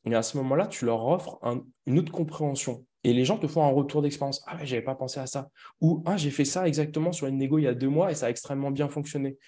[0.06, 1.40] à ce moment-là, tu leur offres
[1.86, 2.84] une autre compréhension.
[3.04, 4.42] Et les gens te font un retour d'expérience.
[4.46, 5.48] Ah ouais, j'avais pas pensé à ça.
[5.80, 8.14] Ou ah, j'ai fait ça exactement sur une négo il y a deux mois et
[8.14, 9.38] ça a extrêmement bien fonctionné.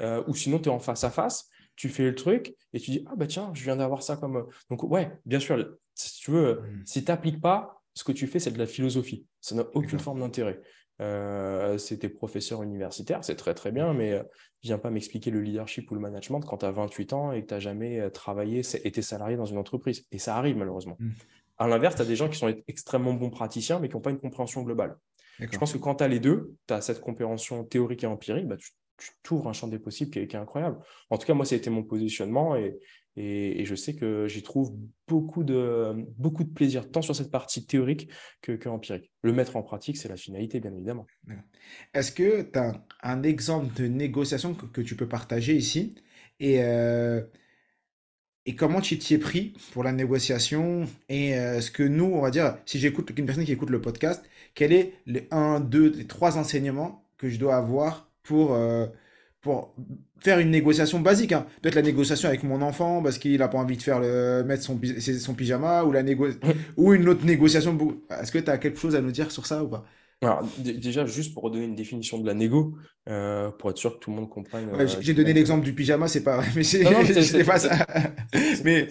[0.00, 2.90] Euh, ou sinon, tu es en face à face, tu fais le truc et tu
[2.90, 4.36] dis Ah bah tiens, je viens d'avoir ça comme.
[4.36, 6.82] Euh, donc, ouais, bien sûr, si tu veux, mmh.
[6.86, 9.24] si tu n'appliques pas, ce que tu fais, c'est de la philosophie.
[9.46, 10.60] Ça n'a aucune forme d'intérêt.
[11.00, 14.20] Euh, c'est tes professeurs universitaires, c'est très très bien, mais
[14.62, 17.48] viens pas m'expliquer le leadership ou le management quand tu as 28 ans et que
[17.48, 20.06] tu n'as jamais travaillé, été salarié dans une entreprise.
[20.10, 20.96] Et ça arrive malheureusement.
[20.98, 21.10] Mmh.
[21.58, 24.10] À l'inverse, tu as des gens qui sont extrêmement bons praticiens, mais qui n'ont pas
[24.10, 24.96] une compréhension globale.
[25.38, 28.46] Je pense que quand tu as les deux, tu as cette compréhension théorique et empirique,
[28.46, 28.70] bah, tu,
[29.22, 30.78] t'ouvres un champ des possibles qui est, incroyable.
[31.10, 32.78] En tout cas, moi, ça a été mon positionnement et,
[33.16, 34.76] et, je sais que j'y trouve
[35.08, 38.10] beaucoup de, beaucoup de plaisir, tant sur cette partie théorique
[38.42, 39.10] que, que empirique.
[39.22, 41.06] Le mettre en pratique, c'est la finalité, bien évidemment.
[41.94, 45.94] Est-ce que tu as un exemple de négociation que, tu peux partager ici?
[46.40, 47.22] Et, euh,
[48.44, 50.84] et comment tu t'y es pris pour la négociation?
[51.08, 53.80] Et euh, ce que nous, on va dire, si j'écoute une personne qui écoute le
[53.80, 54.24] podcast,
[54.54, 58.86] quel est les 1, 2, les 3 enseignements que je dois avoir pour, euh,
[59.40, 59.74] pour
[60.20, 61.46] faire une négociation basique hein.
[61.62, 64.62] Peut-être la négociation avec mon enfant parce qu'il n'a pas envie de faire le, mettre
[64.62, 64.80] son,
[65.18, 66.28] son pyjama ou, la négo
[66.76, 67.76] ou une autre négociation.
[68.10, 69.84] Est-ce que tu as quelque chose à nous dire sur ça ou pas?
[70.22, 72.74] Alors, déjà, juste pour redonner une définition de la négo,
[73.06, 74.70] euh, pour être sûr que tout le monde comprenne.
[74.72, 77.86] Euh, j'ai donné l'exemple du pyjama, c'est pas vrai, mais c'est pas ça.
[78.64, 78.88] mais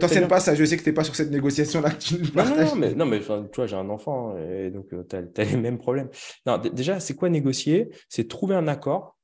[0.00, 2.70] t'enseignes pas ça, je sais que t'es pas sur cette négociation-là nous partages.
[2.70, 5.78] Non, mais, non, mais tu vois, j'ai un enfant et donc tu as, les mêmes
[5.78, 6.08] problèmes.
[6.46, 7.90] Non, déjà, c'est quoi négocier?
[8.08, 9.19] C'est trouver un accord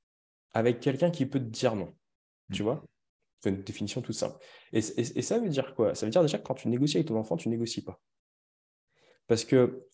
[0.56, 1.92] avec quelqu'un qui peut te dire non.
[2.50, 2.82] Tu vois?
[3.40, 4.38] C'est une définition toute simple.
[4.72, 5.94] Et, et, ça veut dire quoi?
[5.94, 8.00] Ça veut dire déjà que quand tu négocies avec ton enfant, tu négocies pas.
[9.26, 9.86] Parce que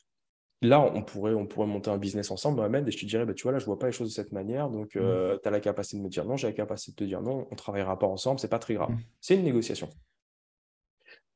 [0.60, 3.34] là, on pourrait, on pourrait monter un business ensemble, Mohamed, et je te dirais, bah,
[3.34, 5.40] tu vois, là, je ne vois pas les choses de cette manière, donc euh, mmh.
[5.42, 7.48] tu as la capacité de me dire non, j'ai la capacité de te dire non,
[7.50, 8.90] on ne travaillera pas ensemble, c'est pas très grave.
[8.90, 9.00] Mmh.
[9.20, 9.88] C'est une négociation.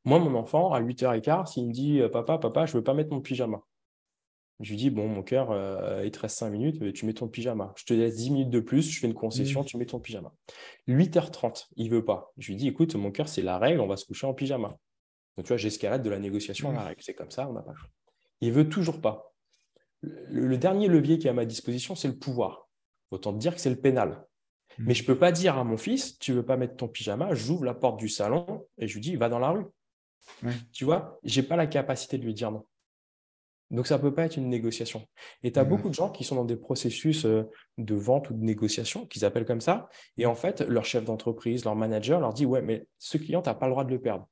[0.04, 2.94] Moi, mon enfant, à 8h15, s'il me dit, euh, papa, papa, je ne veux pas
[2.94, 3.60] mettre mon pyjama.
[4.60, 7.28] Je lui dis, bon, mon cœur, euh, il te reste 5 minutes, tu mets ton
[7.28, 7.74] pyjama.
[7.76, 9.66] Je te laisse 10 minutes de plus, je fais une concession, mmh.
[9.66, 10.32] tu mets ton pyjama.
[10.88, 12.32] 8h30, il ne veut pas.
[12.38, 14.78] Je lui dis, écoute, mon cœur, c'est la règle, on va se coucher en pyjama.
[15.36, 17.02] Donc, tu vois, j'escalade de la négociation à la règle.
[17.02, 17.90] C'est comme ça, on n'a pas le choix.
[18.40, 19.34] Il veut toujours pas.
[20.02, 22.68] Le, dernier levier qui est à ma disposition, c'est le pouvoir.
[23.10, 24.24] Autant te dire que c'est le pénal.
[24.78, 24.84] Hmm.
[24.86, 27.34] Mais je ne peux pas dire à mon fils, tu veux pas mettre ton pyjama,
[27.34, 29.66] j'ouvre la porte du salon et je lui dis, va dans la rue.
[30.72, 32.64] Tu vois, je n'ai pas la capacité de lui dire non.
[33.70, 35.06] Donc, ça ne peut pas être une négociation.
[35.42, 38.34] Et tu as beaucoup de gens qui sont dans des processus euh, de vente ou
[38.34, 39.88] de négociation, qu'ils appellent comme ça.
[40.16, 43.48] Et en fait, leur chef d'entreprise, leur manager leur dit Ouais, mais ce client, tu
[43.48, 44.28] n'as pas le droit de le perdre.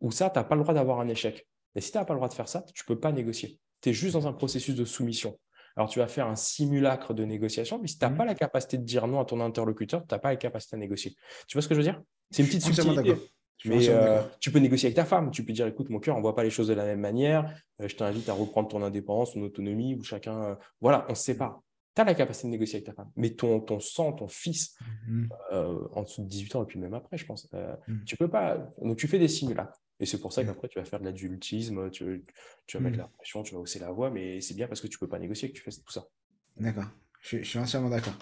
[0.00, 1.46] Ou ça, tu n'as pas le droit d'avoir un échec.
[1.74, 3.58] Et si tu n'as pas le droit de faire ça, tu ne peux pas négocier.
[3.82, 5.38] Tu es juste dans un processus de soumission.
[5.76, 8.16] Alors, tu vas faire un simulacre de négociation, mais si tu n'as mmh.
[8.16, 10.78] pas la capacité de dire non à ton interlocuteur, tu n'as pas la capacité à
[10.78, 11.14] négocier.
[11.46, 12.02] Tu vois ce que je veux dire?
[12.32, 13.14] C'est une petite subtilité.
[13.64, 15.30] Mais euh, tu peux négocier avec ta femme.
[15.30, 17.00] Tu peux dire écoute, mon cœur, on ne voit pas les choses de la même
[17.00, 17.52] manière.
[17.80, 20.42] Euh, je t'invite à reprendre ton indépendance, ton autonomie, ou chacun.
[20.42, 21.60] Euh, voilà, on se sépare.
[21.96, 23.10] Tu as la capacité de négocier avec ta femme.
[23.16, 24.76] Mais ton, ton sang, ton fils,
[25.08, 25.26] mmh.
[25.92, 28.04] en dessous de 18 ans, et puis même après, je pense, mmh.
[28.06, 28.72] tu peux pas.
[28.80, 29.80] Donc, tu fais des simulacres.
[30.00, 32.24] Et c'est pour ça qu'après, tu vas faire de l'adultisme, tu,
[32.66, 34.86] tu vas mettre la pression, tu vas hausser la voix, mais c'est bien parce que
[34.86, 36.06] tu ne peux pas négocier que tu fais tout ça.
[36.56, 36.86] D'accord,
[37.20, 38.14] je, suis entièrement d'accord.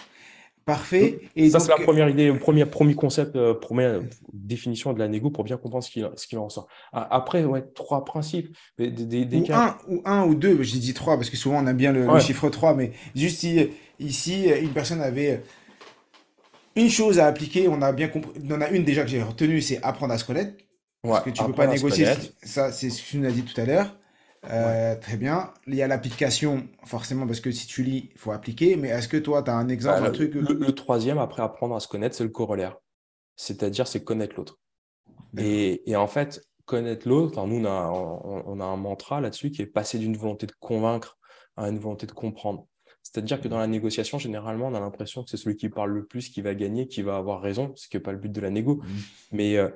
[0.66, 1.20] Parfait.
[1.36, 4.00] Et ça, c'est la première idée, le premier, premier concept, euh, première
[4.32, 6.66] définition de la négo pour bien comprendre ce qu'il ce en ressort.
[6.92, 8.48] Après, ouais, trois principes.
[8.76, 11.66] Des, des, ou, un, ou un ou deux, j'ai dit trois parce que souvent on
[11.68, 13.46] aime bien le, chiffre 3, mais juste
[14.00, 15.40] ici, une personne avait
[16.74, 19.60] une chose à appliquer, on a bien compris, en a une déjà que j'ai retenue,
[19.60, 20.56] c'est apprendre à se connaître.
[21.00, 22.08] Parce que tu ne peux pas négocier.
[22.42, 23.96] Ça, c'est ce que tu nous as dit tout à l'heure.
[24.50, 25.52] Euh, très bien.
[25.66, 28.76] Il y a l'application, forcément, parce que si tu lis, il faut appliquer.
[28.76, 31.74] Mais est-ce que toi, tu as un exemple, bah, un truc le, troisième, après apprendre
[31.74, 32.76] à se connaître, c'est le corollaire.
[33.36, 34.58] C'est-à-dire, c'est connaître l'autre.
[35.38, 39.66] Et, en fait, connaître l'autre, nous, on a, on a un mantra là-dessus qui est
[39.66, 41.18] passer d'une volonté de convaincre
[41.56, 42.66] à une volonté de comprendre.
[43.02, 46.04] C'est-à-dire que dans la négociation, généralement, on a l'impression que c'est celui qui parle le
[46.04, 48.40] plus qui va gagner, qui va avoir raison, ce qui n'est pas le but de
[48.40, 48.76] la négo.
[48.76, 48.88] Mmh.
[49.30, 49.68] Mais euh,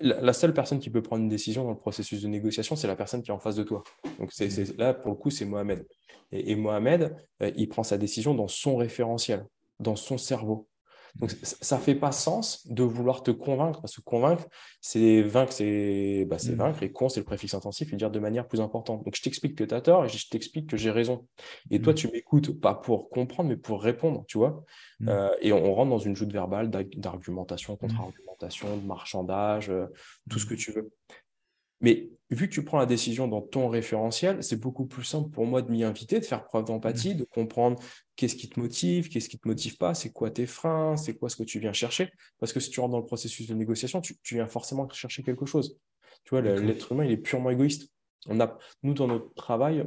[0.00, 2.96] la seule personne qui peut prendre une décision dans le processus de négociation, c'est la
[2.96, 3.82] personne qui est en face de toi.
[4.18, 5.86] Donc c'est, là, pour le coup, c'est Mohamed.
[6.32, 9.46] Et, Mohamed, euh, il prend sa décision dans son référentiel,
[9.80, 10.66] dans son cerveau.
[11.16, 14.46] Donc, ça ne fait pas sens de vouloir te convaincre, parce que convaincre,
[14.80, 16.54] c'est vaincre, c'est bah, mm.
[16.54, 19.04] vaincre, et con, c'est le préfixe intensif, et dire de manière plus importante.
[19.04, 21.26] Donc, je t'explique que tu as tort, et je t'explique que j'ai raison.
[21.70, 21.96] Et toi, mm.
[21.96, 24.64] tu m'écoutes, pas pour comprendre, mais pour répondre, tu vois.
[25.00, 25.08] Mm.
[25.08, 29.86] Euh, et on, rentre dans une joute verbale d'argumentation, contre-argumentation, de marchandage, euh,
[30.28, 30.90] tout ce que tu veux.
[31.84, 35.44] Mais vu que tu prends la décision dans ton référentiel, c'est beaucoup plus simple pour
[35.44, 37.18] moi de m'y inviter, de faire preuve d'empathie, mmh.
[37.18, 37.78] de comprendre
[38.16, 41.14] qu'est-ce qui te motive, qu'est-ce qui ne te motive pas, c'est quoi tes freins, c'est
[41.14, 42.10] quoi ce que tu viens chercher.
[42.38, 45.44] Parce que si tu rentres dans le processus de négociation, tu, viens forcément chercher quelque
[45.44, 45.78] chose.
[46.24, 47.92] Tu vois, l'être humain, il est purement égoïste.
[48.28, 49.86] On a, nous, dans notre travail,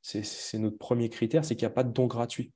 [0.00, 2.50] c'est notre premier critère, c'est qu'il n'y a pas de don gratuit.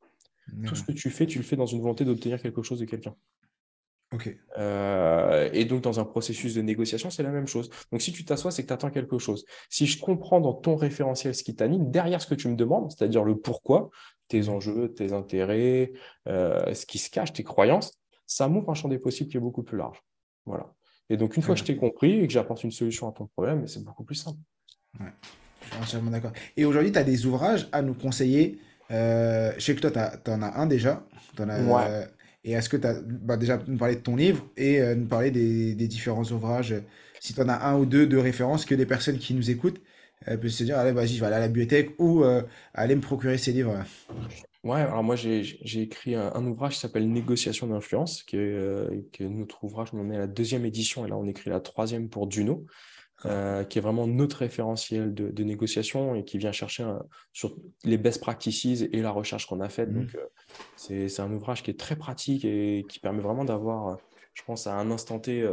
[0.67, 2.87] Tout ce que tu fais, tu le fais dans une volonté d'obtenir quelque chose de
[2.87, 3.15] quelqu'un.
[4.59, 7.71] Euh, et donc, dans un processus de négociation, c'est la même chose.
[7.93, 9.45] Donc, si tu t'assois, c'est que tu attends quelque chose.
[9.69, 12.91] Si je comprends dans ton référentiel ce qui t'anime, derrière ce que tu me demandes,
[12.91, 13.91] c'est-à-dire le pourquoi,
[14.29, 15.93] tes enjeux, tes intérêts,
[16.29, 19.41] euh, ce qui se cache, tes croyances, ça m'ouvre un champ des possibles qui est
[19.41, 20.03] beaucoup plus large.
[20.47, 20.73] Voilà.
[21.09, 23.27] Et donc, une fois que je t'ai compris et que j'apporte une solution à ton
[23.27, 24.39] problème, c'est beaucoup plus simple.
[25.01, 25.07] Ouais,
[25.63, 26.33] je suis entièrement d'accord.
[26.57, 28.61] Et aujourd'hui, tu as des ouvrages à nous conseiller.
[28.93, 31.05] Euh, je sais que toi, tu en as un déjà.
[31.39, 32.07] En as, ouais.
[32.45, 35.07] Et est-ce que tu as bah, déjà nous parler de ton livre et euh, nous
[35.07, 36.75] parler des, différents ouvrages
[37.21, 39.81] Si tu en as un ou deux de référence, que les personnes qui nous écoutent
[40.29, 42.95] euh, peuvent se dire Allez, vas-y, je vais aller à la bibliothèque ou euh, aller
[42.95, 43.85] me procurer ces livres.
[44.63, 49.89] Ouais, alors moi j'ai écrit un, ouvrage qui s'appelle Négociation d'influence, qui est, notre ouvrage,
[49.95, 52.67] on en est à la deuxième édition et là on écrit la troisième pour Duno.
[53.27, 56.91] Euh, qui est vraiment notre référentiel de, négociation et qui vient chercher
[57.35, 57.55] sur
[57.85, 59.91] les best practices et la recherche qu'on a faite.
[59.91, 60.01] Mmh.
[60.01, 63.99] Donc, euh, c'est un ouvrage qui est très pratique et qui permet vraiment d'avoir,
[64.33, 65.47] je pense, à un instant T,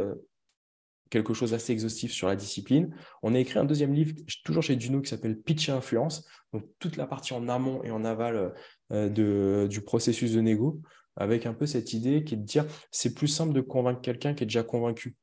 [1.10, 2.94] quelque chose d'assez exhaustif sur la discipline.
[3.22, 6.26] On a écrit un deuxième livre, toujours chez Duno, qui s'appelle Pitch et Influence.
[6.52, 8.54] Donc, toute la partie en amont et en aval
[8.92, 10.80] euh, de, du processus de négo,
[11.16, 14.34] avec un peu cette idée qui est de dire c'est plus simple de convaincre quelqu'un
[14.34, 15.16] qui est déjà convaincu.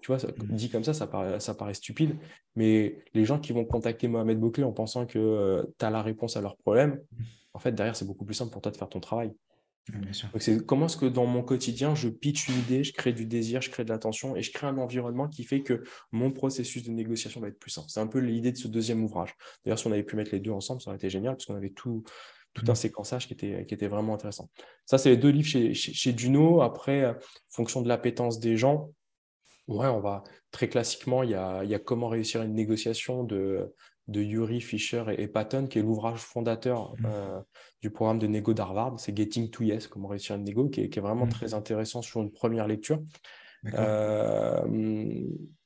[0.00, 0.54] Tu vois, mmh.
[0.54, 2.16] dit comme ça, ça paraît, ça paraît stupide,
[2.54, 6.02] mais les gens qui vont contacter Mohamed Bouclé en pensant que euh, tu as la
[6.02, 7.24] réponse à leurs problèmes, mmh.
[7.54, 9.32] en fait, derrière, c'est beaucoup plus simple pour toi de faire ton travail.
[9.90, 13.24] Donc, c'est comment est-ce que dans mon quotidien, je pitch une idée, je crée du
[13.24, 15.82] désir, je crée de l'attention et je crée un environnement qui fait que
[16.12, 17.88] mon processus de négociation va être plus simple.
[17.88, 19.34] C'est un peu l'idée de ce deuxième ouvrage.
[19.64, 21.54] D'ailleurs, si on avait pu mettre les deux ensemble, ça aurait été génial parce qu'on
[21.54, 22.04] avait tout,
[22.52, 22.76] tout un mmh.
[22.76, 24.50] séquençage qui était, qui était vraiment intéressant.
[24.84, 26.60] Ça, c'est les deux livres chez, chez, Duno.
[26.60, 27.14] Après, euh,
[27.48, 28.90] fonction de l'appétence des gens,
[29.68, 33.24] ouais, on va très classiquement, il y a, il y a comment réussir une négociation
[33.24, 33.74] de,
[34.08, 37.06] de Yuri Fisher et, Patton, qui est l'ouvrage fondateur mmh.
[37.06, 37.40] euh,
[37.82, 38.98] du programme de négo d'Harvard.
[38.98, 41.30] C'est Getting to Yes, comment réussir une négo, qui est, qui est vraiment mmh.
[41.30, 43.00] très intéressant sur une première lecture.
[43.74, 44.62] Euh,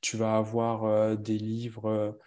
[0.01, 2.17] tu vas avoir des livres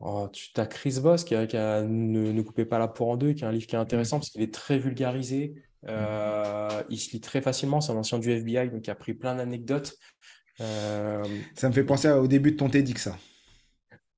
[0.00, 3.42] Oh, tu as Chris Voss qui, a, ne, coupez pas la peau en deux, qui
[3.42, 5.54] est un livre qui est intéressant parce qu'il est très vulgarisé.
[5.88, 7.80] Euh, il se lit très facilement.
[7.80, 9.96] C'est un ancien du FBI, donc il a pris plein d'anecdotes.
[10.60, 13.16] Euh, ça me fait penser au début de ton TEDx, ça.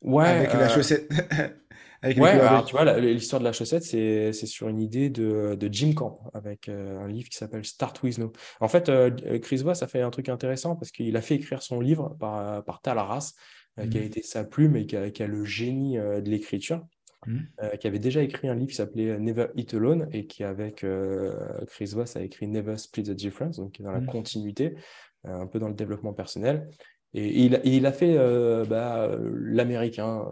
[0.03, 0.27] Ouais.
[0.27, 1.11] Avec la euh, chaussette.
[2.03, 6.21] ouais, alors, tu vois, l'histoire de la chaussette, c'est sur une idée de, Jim Camp,
[6.35, 8.33] avec un livre qui s'appelle Start With No.
[8.61, 8.91] En fait,
[9.41, 12.63] Chris Voss a fait un truc intéressant parce qu'il a fait écrire son livre par,
[12.65, 13.33] par Talaras,
[13.79, 14.05] euh, qui a mmh.
[14.05, 16.85] été sa plume et qui a, le génie de l'écriture.
[17.27, 17.39] Mmh.
[17.63, 20.85] Euh, qui avait déjà écrit un livre qui s'appelait Never Eat Alone et qui, avec
[21.67, 24.07] Chris Voss, a écrit Never Split the Difference, donc qui est dans la mmh.
[24.07, 24.75] continuité,
[25.25, 26.69] un peu dans le développement personnel.
[27.15, 28.17] Et, il, a fait
[28.69, 30.25] bah, l'américain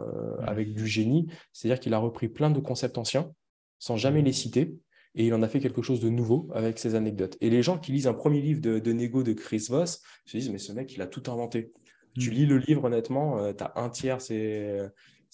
[0.42, 3.33] avec du génie, c'est-à-dire qu'il a repris plein de concepts anciens
[3.79, 4.77] sans jamais les citer,
[5.14, 7.37] et il en a fait quelque chose de nouveau avec ses anecdotes.
[7.40, 10.37] Et les gens qui lisent un premier livre de, de négo de Chris Voss se
[10.37, 11.73] disent, mais ce mec, il a tout inventé.
[12.18, 14.81] Tu lis le livre, honnêtement, euh, tu as un tiers, c'est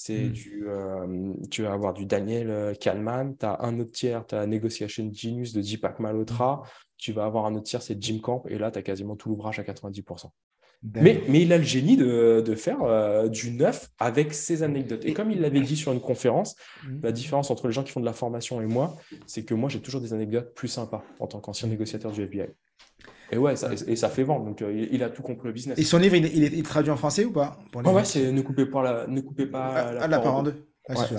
[0.03, 0.33] c'est mm.
[0.33, 4.35] du, euh, tu vas avoir du Daniel euh, Kahneman, tu as un autre tiers, tu
[4.35, 6.63] as Negotiation Genius de Deepak Malhotra,
[6.97, 9.29] tu vas avoir un autre tiers, c'est Jim Camp, et là, tu as quasiment tout
[9.29, 10.31] l'ouvrage à 90%.
[10.95, 15.05] Mais, mais, il a le génie de, de faire du neuf avec ses anecdotes.
[15.05, 17.01] Et comme il l'avait dit sur une conférence, mm.
[17.03, 19.69] la différence entre les gens qui font de la formation et moi, c'est que moi,
[19.69, 22.49] j'ai toujours des anecdotes plus sympas en tant qu'ancien négociateur du FBI.
[23.33, 24.45] Et ouais, ça, et ça fait vendre.
[24.45, 25.79] Donc, euh, il a tout compris le business.
[25.79, 27.59] Et son livre, il, il est traduit en français ou pas?
[27.71, 30.67] Pour Ouais, c'est Ne coupez pas la, ne coupez pas ah, la, ah, en deux.
[30.89, 31.15] ouais, ça,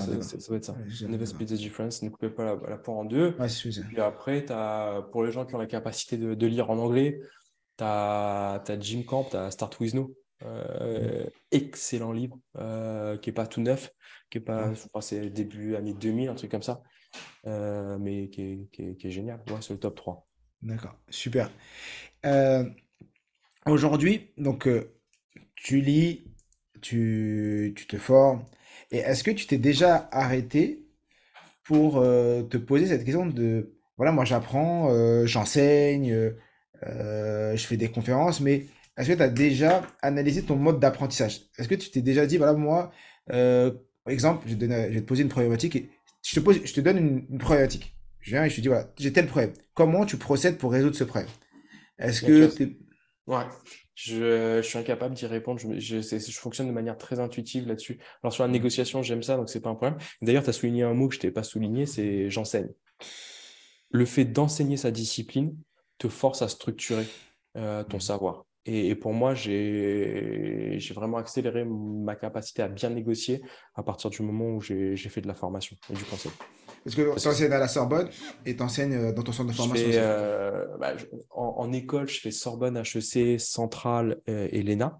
[0.50, 0.76] va être ça.
[1.08, 3.36] Never split the difference, ne coupez pas la, la en deux.
[3.40, 6.70] Ouais, et puis après, as, pour les gens qui ont la capacité de, de lire
[6.70, 7.22] en anglais,
[7.78, 10.14] tu as, as, Jim Camp, tu as Start With No.
[10.44, 13.92] Euh, excellent livre, euh, qui n'est pas tout neuf,
[14.30, 16.82] qui est pas, je crois c'est début année 2000, un truc comme ça,
[17.46, 19.44] euh, mais qui est, qui, est, qui est, génial.
[19.50, 20.28] Ouais, c'est le top 3.
[20.64, 21.50] D'accord, super.
[22.26, 22.64] Euh,
[23.66, 24.94] aujourd'hui, donc, euh,
[25.56, 26.24] tu lis,
[26.82, 28.46] tu, tu, te formes.
[28.92, 30.86] Et est-ce que tu t'es déjà arrêté
[31.64, 34.90] pour euh, te poser cette question de, voilà, moi j'apprends,
[35.26, 36.34] j'enseigne,
[36.84, 41.42] je fais des conférences, mais est-ce que tu as déjà analysé ton mode d'apprentissage?
[41.58, 42.92] Est-ce que tu t'es déjà dit, voilà, moi,
[44.08, 45.90] exemple, je, vais te poser une problématique et
[46.24, 47.96] je te, donne une problématique.
[48.22, 49.54] Je viens et je te dis, voilà, j'ai tel problème.
[49.74, 51.30] Comment tu procèdes pour résoudre ce problème?
[52.00, 52.76] Est-ce que.
[53.28, 53.46] Ouais,
[53.96, 55.60] je, je, suis incapable d'y répondre.
[55.60, 58.00] Je, je, je, fonctionne de manière très intuitive là-dessus.
[58.24, 58.54] Alors, sur la mmh.
[58.54, 60.00] négociation, j'aime ça, donc c'est pas un problème.
[60.22, 62.70] D'ailleurs, tu as souligné un mot que je t'ai pas souligné c'est j'enseigne.
[63.92, 65.56] Le fait d'enseigner sa discipline
[65.98, 67.06] te force à structurer
[67.58, 68.02] euh, ton mmh.
[68.02, 68.46] savoir.
[68.66, 73.42] Et, pour moi, j'ai vraiment accéléré ma capacité à bien négocier
[73.74, 76.32] à partir du moment où j'ai fait de la formation et du conseil.
[76.86, 78.10] Est-ce que tu enseignes à la Sorbonne
[78.46, 80.94] et tu enseignes euh, dans ton centre de formation euh, bah,
[81.30, 85.00] en, école, je fais Sorbonne, HEC, Centrale euh, et l'ENA.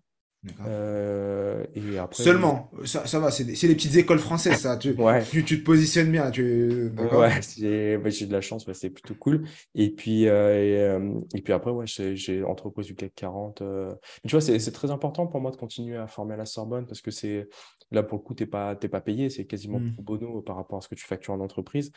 [0.66, 4.76] Euh, et après, Seulement, ça, ça va, c'est des, des, petites écoles françaises, ça.
[4.76, 4.96] Tu,
[5.30, 6.32] tu, tu, te positionnes bien.
[6.32, 6.92] Tu...
[6.98, 9.44] Ouais, j'ai de la chance, c'est plutôt cool.
[9.76, 11.00] Et puis, euh,
[11.34, 13.62] et, et, puis après, ouais, j'ai entreprise du CAC 40.
[13.62, 13.94] Euh...
[14.28, 17.02] tu vois, c'est très important pour moi de continuer à former à la Sorbonne parce
[17.02, 17.48] que c'est
[17.92, 19.94] là, pour le coup, tu n'es pas, pas payé, c'est quasiment mmh.
[19.94, 21.92] pro bono par rapport à ce que tu factures en entreprise.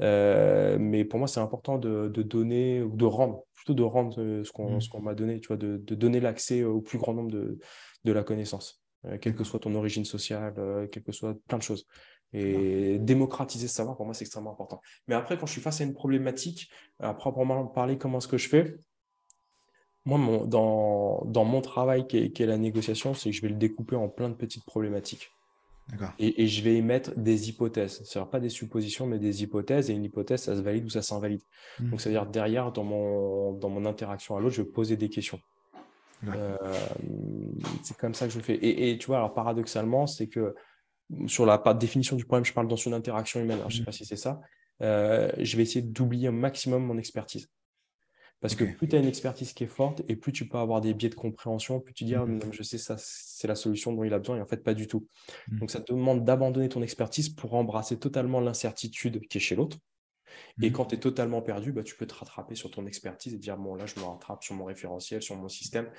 [0.00, 4.50] Euh, mais pour moi, c'est important de, de, donner ou de rendre, de rendre ce
[4.52, 4.88] qu'on mmh.
[4.90, 7.58] qu'on m'a donné, tu vois, de, de donner l'accès au plus grand nombre de
[8.04, 11.58] de la connaissance, euh, quelle que soit ton origine sociale, euh, quelle que soit plein
[11.58, 11.86] de choses.
[12.34, 14.82] Et démocratiser ce savoir, pour moi, c'est extrêmement important.
[15.06, 18.36] Mais après, quand je suis face à une problématique, à proprement parler, comment est-ce que
[18.36, 18.76] je fais?
[20.04, 23.54] Moi, mon, dans, dans, mon travail qui est, la négociation, c'est que je vais le
[23.54, 25.30] découper en plein de petites problématiques.
[26.18, 28.02] Et, et, je vais émettre des hypothèses.
[28.04, 29.90] C'est-à-dire pas des suppositions, mais des hypothèses.
[29.90, 31.40] Et une hypothèse, ça se valide ou ça s'invalide.
[31.80, 31.90] Mmh.
[31.90, 35.40] Donc, c'est-à-dire derrière, dans mon, dans mon interaction à l'autre, je vais poser des questions.
[37.82, 38.54] c'est comme ça que je fais.
[38.54, 40.54] Et, et, tu vois, alors paradoxalement, c'est que
[41.26, 43.58] sur la définition du problème, je parle dans une interaction humaine.
[43.68, 44.40] je ne sais pas si c'est ça.
[44.80, 47.48] je vais essayer d'oublier un maximum mon expertise.
[48.40, 50.80] Parce que plus tu as une expertise qui est forte et plus tu peux avoir
[50.80, 53.92] des biais de compréhension, plus tu dis, ah, mmh je sais, ça, c'est la solution
[53.92, 55.08] dont il a besoin, et en fait, pas du tout.
[55.48, 55.58] Mmh.
[55.58, 59.78] Donc, ça te demande d'abandonner ton expertise pour embrasser totalement l'incertitude qui est chez l'autre.
[60.62, 60.72] Et mmh.
[60.72, 63.56] quand tu es totalement perdu, bah, tu peux te rattraper sur ton expertise et dire,
[63.56, 65.90] bon, là, je me rattrape sur mon référentiel, sur mon système.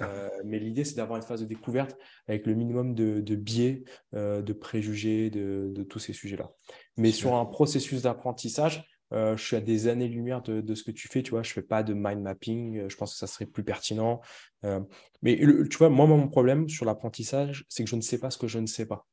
[0.00, 1.96] Euh, mais l'idée, c'est d'avoir une phase de découverte
[2.28, 3.82] avec le minimum de, biais,
[4.14, 6.52] euh, de préjugés, de, tous ces sujets-là.
[6.96, 11.22] Mais sur un processus d'apprentissage, je suis à des années-lumière de, ce que tu fais,
[11.22, 11.42] tu vois.
[11.42, 12.78] Je ne fais pas de mind mapping.
[12.78, 14.20] Euh, je pense que ça serait plus pertinent.
[14.64, 14.80] Euh,
[15.22, 15.38] mais
[15.70, 18.48] tu vois, moi, mon problème sur l'apprentissage, c'est que je ne sais pas ce que
[18.48, 19.06] je ne sais pas.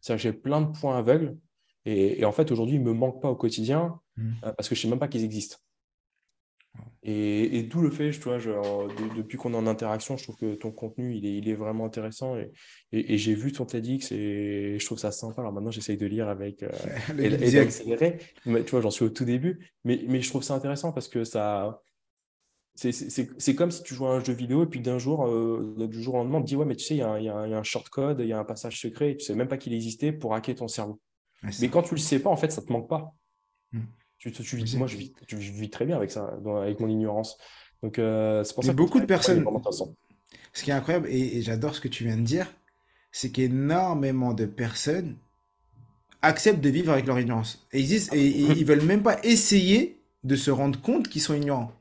[0.00, 1.36] C'est-à-dire que j'ai plein de points aveugles.
[1.84, 4.32] Et, en fait, aujourd'hui, ils ne me manquent pas au quotidien mmh.
[4.56, 5.56] parce que je ne sais même pas qu'ils existent.
[7.02, 8.38] Et, d'où le fait, tu vois,
[9.16, 11.86] depuis qu'on est en interaction, je trouve que ton contenu, il est, il est vraiment
[11.86, 12.36] intéressant.
[12.36, 12.52] Et,
[12.92, 15.40] et j'ai vu ton TEDx et je trouve ça sympa.
[15.40, 16.68] Alors maintenant, j'essaye de lire avec euh,
[17.18, 18.18] et, d'accélérer.
[18.44, 19.72] Tu vois, j'en suis au tout début.
[19.84, 21.80] Mais, mais je trouve ça intéressant parce que ça.
[22.74, 26.00] C'est comme si tu jouais à un jeu vidéo et puis d'un jour, euh, du
[26.00, 27.28] jour au lendemain, on te dit Ouais, mais tu sais, il y, a un, y,
[27.28, 29.56] a un short code, il y a un passage secret et tu sais même pas
[29.56, 31.00] qu'il existait pour hacker ton cerveau.
[31.42, 33.12] mais quand tu le sais pas, en fait, ça te manque pas.
[33.72, 33.80] Mmh.
[34.18, 34.32] Tu,
[34.76, 37.38] moi, je vis, très bien avec ça, avec mon ignorance.
[37.82, 39.44] Donc, euh, c'est pour ça que beaucoup de personnes.
[40.52, 42.52] Ce qui est incroyable, et, j'adore ce que tu viens de dire,
[43.12, 45.16] c'est qu'énormément de personnes
[46.20, 47.66] acceptent de vivre avec leur ignorance.
[47.72, 51.34] Et ils disent, et, ils veulent même pas essayer de se rendre compte qu'ils sont
[51.34, 51.72] ignorants.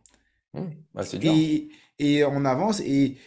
[0.53, 0.61] Mmh,
[0.93, 3.17] bah, et, et on avance, et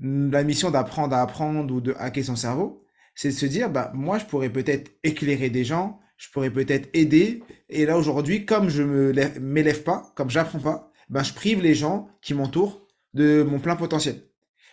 [0.00, 3.90] la mission d'apprendre à apprendre ou de hacker son cerveau, c'est de se dire, bah,
[3.94, 7.42] moi, je pourrais peut-être éclairer des gens, je pourrais peut-être aider.
[7.70, 11.74] Et là, aujourd'hui, comme je me m'élève pas, comme j'apprends pas, ben, je prive les
[11.74, 14.22] gens qui m'entourent de mon plein potentiel.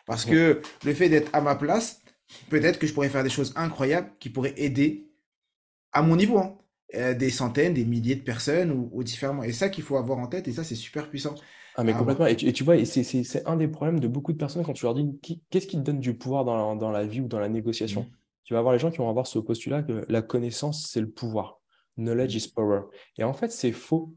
[0.06, 2.02] Parce que le fait d'être à ma place,
[2.50, 5.10] peut-être que je pourrais faire des choses incroyables qui pourraient aider
[5.94, 6.40] à mon niveau.
[6.40, 6.58] Hein.
[6.94, 9.44] Euh, des centaines, des milliers de personnes ou, différemment.
[9.44, 11.34] Et ça qu'il faut avoir en tête, et ça, c'est super puissant.
[11.76, 12.28] Ah, mais complètement.
[12.28, 15.20] Et tu, vois, c'est un des problèmes de beaucoup de personnes quand tu leur dis
[15.50, 18.02] qu'est-ce qui te donne du pouvoir dans la, dans la vie ou dans la négociation?
[18.02, 21.02] Mmh tu vas avoir les gens qui vont avoir ce postulat que la connaissance, c'est
[21.02, 21.60] le pouvoir.
[21.98, 22.82] Knowledge is power.
[23.18, 24.14] Et en fait, c'est faux.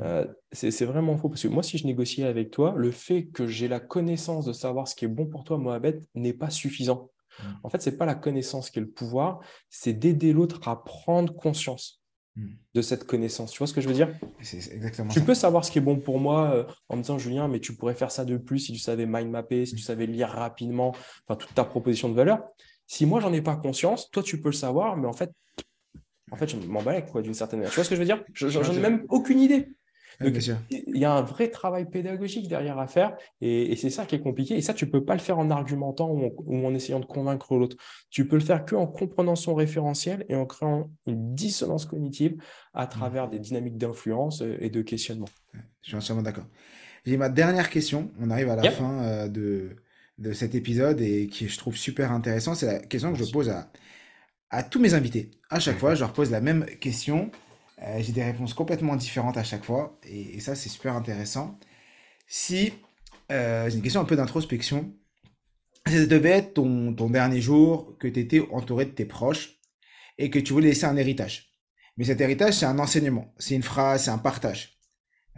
[0.00, 1.28] Euh, c'est vraiment faux.
[1.28, 4.52] Parce que moi, si je négociais avec toi, le fait que j'ai la connaissance de
[4.52, 7.10] savoir ce qui est bon pour toi, Mohamed, n'est pas suffisant.
[7.40, 7.42] Mm.
[7.64, 10.84] En fait, ce n'est pas la connaissance qui est le pouvoir, c'est d'aider l'autre à
[10.84, 12.02] prendre conscience
[12.36, 12.50] mm.
[12.74, 13.50] de cette connaissance.
[13.50, 14.10] Tu vois ce que je veux dire?
[14.38, 17.48] Exactement Tu peux savoir ce qui est bon pour moi euh, en me disant, Julien,
[17.48, 20.06] mais tu pourrais faire ça de plus si tu savais mind mapper, si tu savais
[20.06, 20.94] lire rapidement,
[21.26, 22.44] enfin, toute ta proposition de valeur.
[22.92, 25.32] Si moi, j'en ai pas conscience, toi, tu peux le savoir, mais en fait,
[26.30, 27.70] en fait je m'en quoi, d'une certaine manière.
[27.70, 28.22] Tu vois ce que je veux dire?
[28.34, 29.70] J'en ai même aucune idée.
[30.20, 34.20] il y a un vrai travail pédagogique derrière à faire et, c'est ça qui est
[34.20, 34.58] compliqué.
[34.58, 37.56] Et ça, tu ne peux pas le faire en argumentant ou en, essayant de convaincre
[37.56, 37.78] l'autre.
[38.10, 42.36] Tu peux le faire qu'en comprenant son référentiel et en créant une dissonance cognitive
[42.74, 45.28] à travers des dynamiques d'influence et de questionnement.
[45.80, 46.44] Je suis entièrement d'accord.
[47.06, 48.10] J'ai ma dernière question.
[48.20, 49.76] On arrive à la fin euh, de,
[50.22, 53.48] de cet épisode et qui je trouve super intéressant, c'est la question que je pose
[53.48, 53.70] à,
[54.50, 55.30] à tous mes invités.
[55.50, 57.30] À chaque fois, je leur pose la même question.
[57.82, 61.58] Euh, j'ai des réponses complètement différentes à chaque fois et, ça, c'est super intéressant.
[62.28, 62.72] Si,
[63.32, 64.94] euh, j'ai une question un peu d'introspection,
[65.88, 69.58] si ça devait être ton, ton dernier jour, que tu étais entouré de tes proches
[70.18, 71.52] et que tu voulais laisser un héritage.
[71.96, 74.78] Mais cet héritage, c'est un enseignement, c'est une phrase, c'est un partage.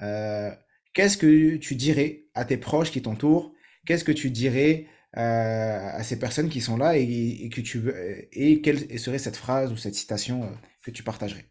[0.03, 0.51] Euh,
[0.93, 3.55] qu'est-ce que tu dirais à tes proches qui t'entourent
[3.85, 8.28] qu'est-ce que tu dirais euh, à ces personnes qui sont là et, que tu veux
[8.32, 10.51] et quelle serait cette phrase ou cette citation euh,
[10.82, 11.49] que tu partagerais?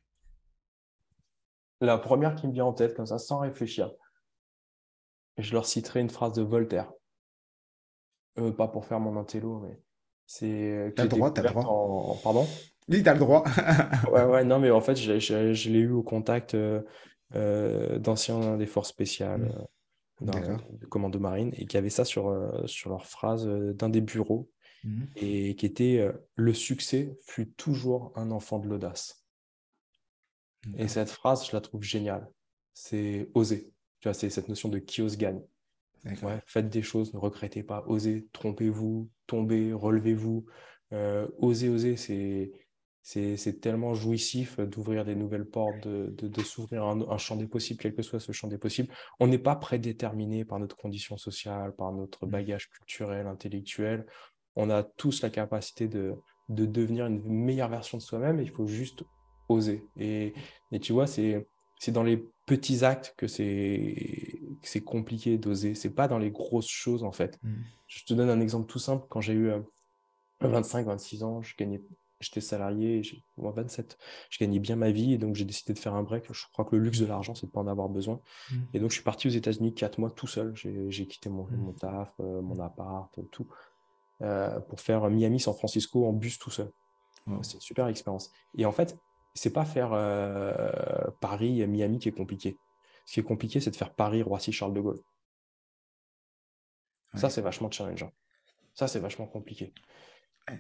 [1.80, 3.92] La première qui me vient en tête comme ça, sans réfléchir,
[5.38, 6.92] je leur citerai une phrase de Voltaire.
[8.38, 9.80] Euh, pas pour faire mon intello, mais
[10.26, 10.94] c'est.
[10.96, 12.18] T'as le droit, t'as le droit.
[12.24, 12.48] Pardon?
[12.90, 13.44] Oui, t'as le droit.
[14.12, 16.56] ouais, ouais, non, mais en fait, je, l'ai eu au contact
[17.32, 19.42] d'anciens des forces spéciales.
[19.42, 19.68] Mmh
[20.24, 24.02] de commando marine et qui avait ça sur, euh, sur leur phrase euh, d'un des
[24.02, 24.50] bureaux
[24.84, 25.04] mmh.
[25.16, 29.26] et qui était euh, Le succès fut toujours un enfant de l'audace.
[30.78, 32.26] Et cette phrase, je la trouve géniale.
[32.74, 33.70] C'est oser.
[34.00, 35.42] Tu vois, c'est cette notion de qui ose gagne.
[36.06, 40.46] Ouais, faites des choses, ne regrettez pas, osez, trompez-vous, tombez, relevez-vous.
[41.38, 42.52] osez, osez, c'est
[43.04, 48.02] c'est tellement jouissif d'ouvrir des nouvelles portes, de, s'ouvrir un, champ des possibles, quel que
[48.02, 48.94] soit ce champ des possibles.
[49.20, 52.30] On n'est pas prédéterminé par notre condition sociale, par notre mmh.
[52.30, 54.06] bagage culturel, intellectuel.
[54.56, 56.16] On a tous la capacité de,
[56.48, 59.04] devenir une meilleure version de soi-même il faut juste
[59.50, 59.86] oser.
[60.00, 60.34] Et,
[60.82, 61.46] tu vois, c'est
[61.90, 65.76] dans les petits actes que c'est compliqué d'oser.
[65.76, 67.38] C'est pas dans les grosses choses, en fait.
[67.44, 67.54] Mm.
[67.88, 69.06] Je te donne un exemple tout simple.
[69.10, 69.52] Quand j'ai eu
[70.40, 71.82] 25, 26 ans, je gagnais
[72.24, 73.02] j'étais salarié,
[73.38, 73.98] moi 27,
[74.30, 76.32] je gagnais bien ma vie et donc j'ai décidé de faire un break.
[76.32, 78.20] Je crois que le luxe de l'argent, c'est de ne pas en avoir besoin.
[78.52, 78.56] Mm.
[78.74, 80.56] Et donc je suis parti aux États-Unis quatre mois tout seul.
[80.56, 81.56] J'ai quitté mon, mm.
[81.56, 83.48] mon taf, euh, mon appart, tout,
[84.22, 86.72] euh, pour faire Miami-San Francisco en bus tout seul.
[87.42, 88.32] C'est une super expérience.
[88.58, 88.98] Et en fait,
[89.34, 92.58] c'est pas faire euh, Paris-Miami qui est compliqué.
[93.06, 95.00] Ce qui est compliqué, c'est de faire Paris-Roissy-Charles de Gaulle.
[97.16, 98.12] Ça, c'est vachement challengeant.
[98.74, 99.74] Ça, c'est vachement compliqué.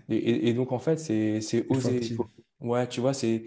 [0.09, 2.17] Et, donc, en fait, c'est oser.
[2.59, 3.43] Ouais, tu vois, c'est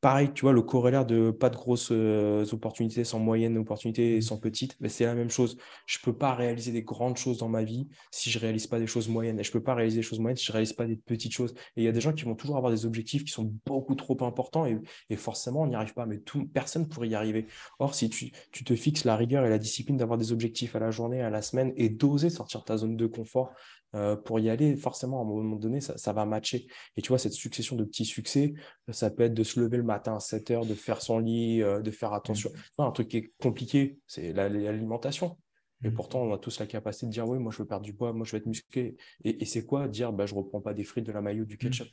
[0.00, 4.18] pareil, tu vois, le corollaire de pas de grosses euh, opportunités sans moyennes opportunités et
[4.18, 4.22] mmh.
[4.22, 5.56] sans petites, mais c'est la même chose.
[5.86, 8.86] Je peux pas réaliser des grandes choses dans ma vie si je réalise pas des
[8.86, 9.40] choses moyennes.
[9.40, 11.52] Et je peux pas réaliser des choses moyennes si je réalise pas des petites choses.
[11.76, 13.96] Et il y a des gens qui vont toujours avoir des objectifs qui sont beaucoup
[13.96, 14.78] trop importants et,
[15.10, 16.06] et forcément, on n'y arrive pas.
[16.06, 17.46] Mais tout, personne pourrait y arriver.
[17.80, 20.78] Or, si tu, tu te fixes la rigueur et la discipline d'avoir des objectifs à
[20.78, 23.52] la journée, à la semaine et d'oser sortir de ta zone de confort,
[23.94, 26.66] euh, pour y aller, forcément, à un moment donné, ça, va matcher.
[26.96, 28.54] Et tu vois, cette succession de petits succès,
[28.90, 31.62] ça peut être de se lever le matin à 7 heures, de faire son lit,
[31.62, 32.50] euh, de faire attention.
[32.78, 32.82] Mmh.
[32.82, 35.38] un truc qui est compliqué, c'est l'alimentation.
[35.84, 35.94] Et mmh.
[35.94, 38.12] pourtant, on a tous la capacité de dire, oui, moi, je veux perdre du poids,
[38.12, 38.96] moi, je veux être musclé.
[39.24, 41.54] Et, c'est quoi Dire, bah, je ne reprends pas des frites, de la maillot, du
[41.54, 41.58] mmh.
[41.58, 41.88] ketchup.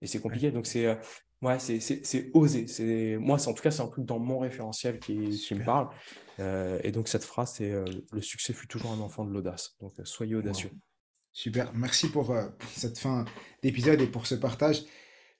[0.00, 0.50] Et c'est compliqué.
[0.50, 0.94] Donc, c'est euh,
[1.42, 3.18] ouais, c'est oser.
[3.18, 5.88] Moi, en tout cas, c'est un truc dans mon référentiel qui, qui me parle.
[6.38, 7.74] et donc, cette phrase, c'est
[8.12, 9.76] le succès fut toujours un enfant de l'audace.
[9.80, 10.70] Donc, soyez audacieux.
[11.38, 13.24] Super, merci pour, euh, cette fin
[13.62, 14.82] d'épisode et pour ce partage.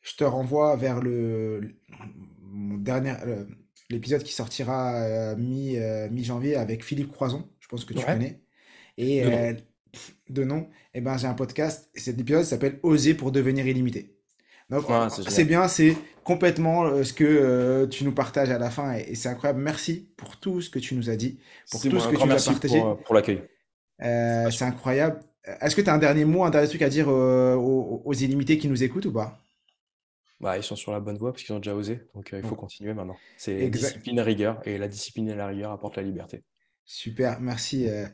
[0.00, 1.74] Je te renvoie vers le,
[2.78, 3.14] dernier
[3.90, 8.40] l'épisode qui sortira euh, mi, euh, mi-janvier avec Philippe Croison, je pense que tu connais.
[8.96, 9.24] Et
[10.30, 14.14] de nom, eh ben, j'ai un podcast et cet épisode s'appelle Oser pour devenir illimité.
[14.70, 14.84] Donc
[15.28, 19.62] c'est bien, c'est complètement ce que tu nous partages à la fin et, c'est incroyable.
[19.62, 21.40] Merci pour tout ce que tu nous as dit,
[21.72, 22.78] pour tout ce que tu nous as partagé.
[22.78, 23.42] Pour, pour l'accueil.
[23.98, 25.22] c'est incroyable.
[25.60, 28.58] Est-ce que tu as un dernier mot, un dernier truc à dire euh, aux, illimités
[28.58, 29.38] qui nous écoutent ou pas?
[30.40, 32.00] Bah, Ils sont sur la bonne voie parce qu'ils ont déjà osé.
[32.14, 33.16] Donc euh, il faut continuer maintenant.
[33.36, 34.60] C'est discipline et rigueur.
[34.66, 36.42] Et la discipline et la rigueur apportent la liberté.
[36.84, 38.06] Super, merci euh,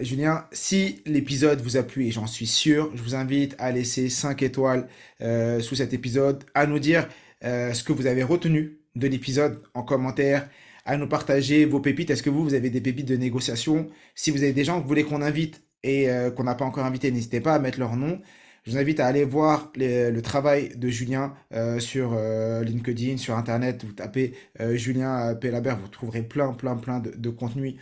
[0.00, 0.46] Julien.
[0.52, 4.42] Si l'épisode vous a plu, et j'en suis sûr, je vous invite à laisser 5
[4.42, 4.88] étoiles
[5.20, 7.08] sous cet épisode, à nous dire
[7.42, 10.48] ce que vous avez retenu de l'épisode en commentaire,
[10.84, 12.10] à nous partager vos pépites.
[12.10, 13.88] Est-ce que vous, vous avez des pépites de négociation?
[14.14, 16.64] Si vous avez des gens que vous voulez qu'on invite et euh, qu'on n'a pas
[16.64, 18.20] encore invité, n'hésitez pas à mettre leur nom.
[18.64, 23.36] Je vous invite à aller voir le travail de Julien euh, sur euh, LinkedIn, sur
[23.36, 23.84] Internet.
[23.84, 24.34] Vous tapez
[24.74, 27.76] Julien Pelabert, vous trouverez plein, plein, plein de, de contenu,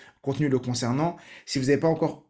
[0.48, 1.16] le concernant.
[1.44, 2.26] Si vous n'avez pas encore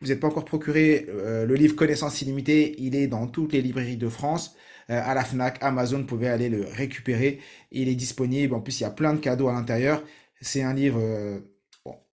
[0.00, 3.96] vous n'êtes pas encore procuré le livre Connaissance illimitée, il est dans toutes les librairies
[3.96, 4.54] de France,
[4.86, 7.40] à la FNAC, Amazon, vous pouvez aller le récupérer.
[7.72, 10.04] Il est disponible, en plus il y a plein de cadeaux à l'intérieur.
[10.40, 11.00] C'est un livre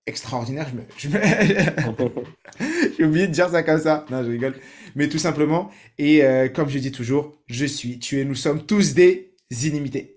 [0.08, 0.68] extraordinaire.
[0.98, 1.10] Je
[2.98, 4.06] J'ai oublié de dire ça comme ça.
[4.10, 4.56] Non, je rigole.
[4.96, 5.70] Mais tout simplement.
[5.98, 10.15] Et euh, comme je dis toujours, je suis, tu es, nous sommes tous des illimités.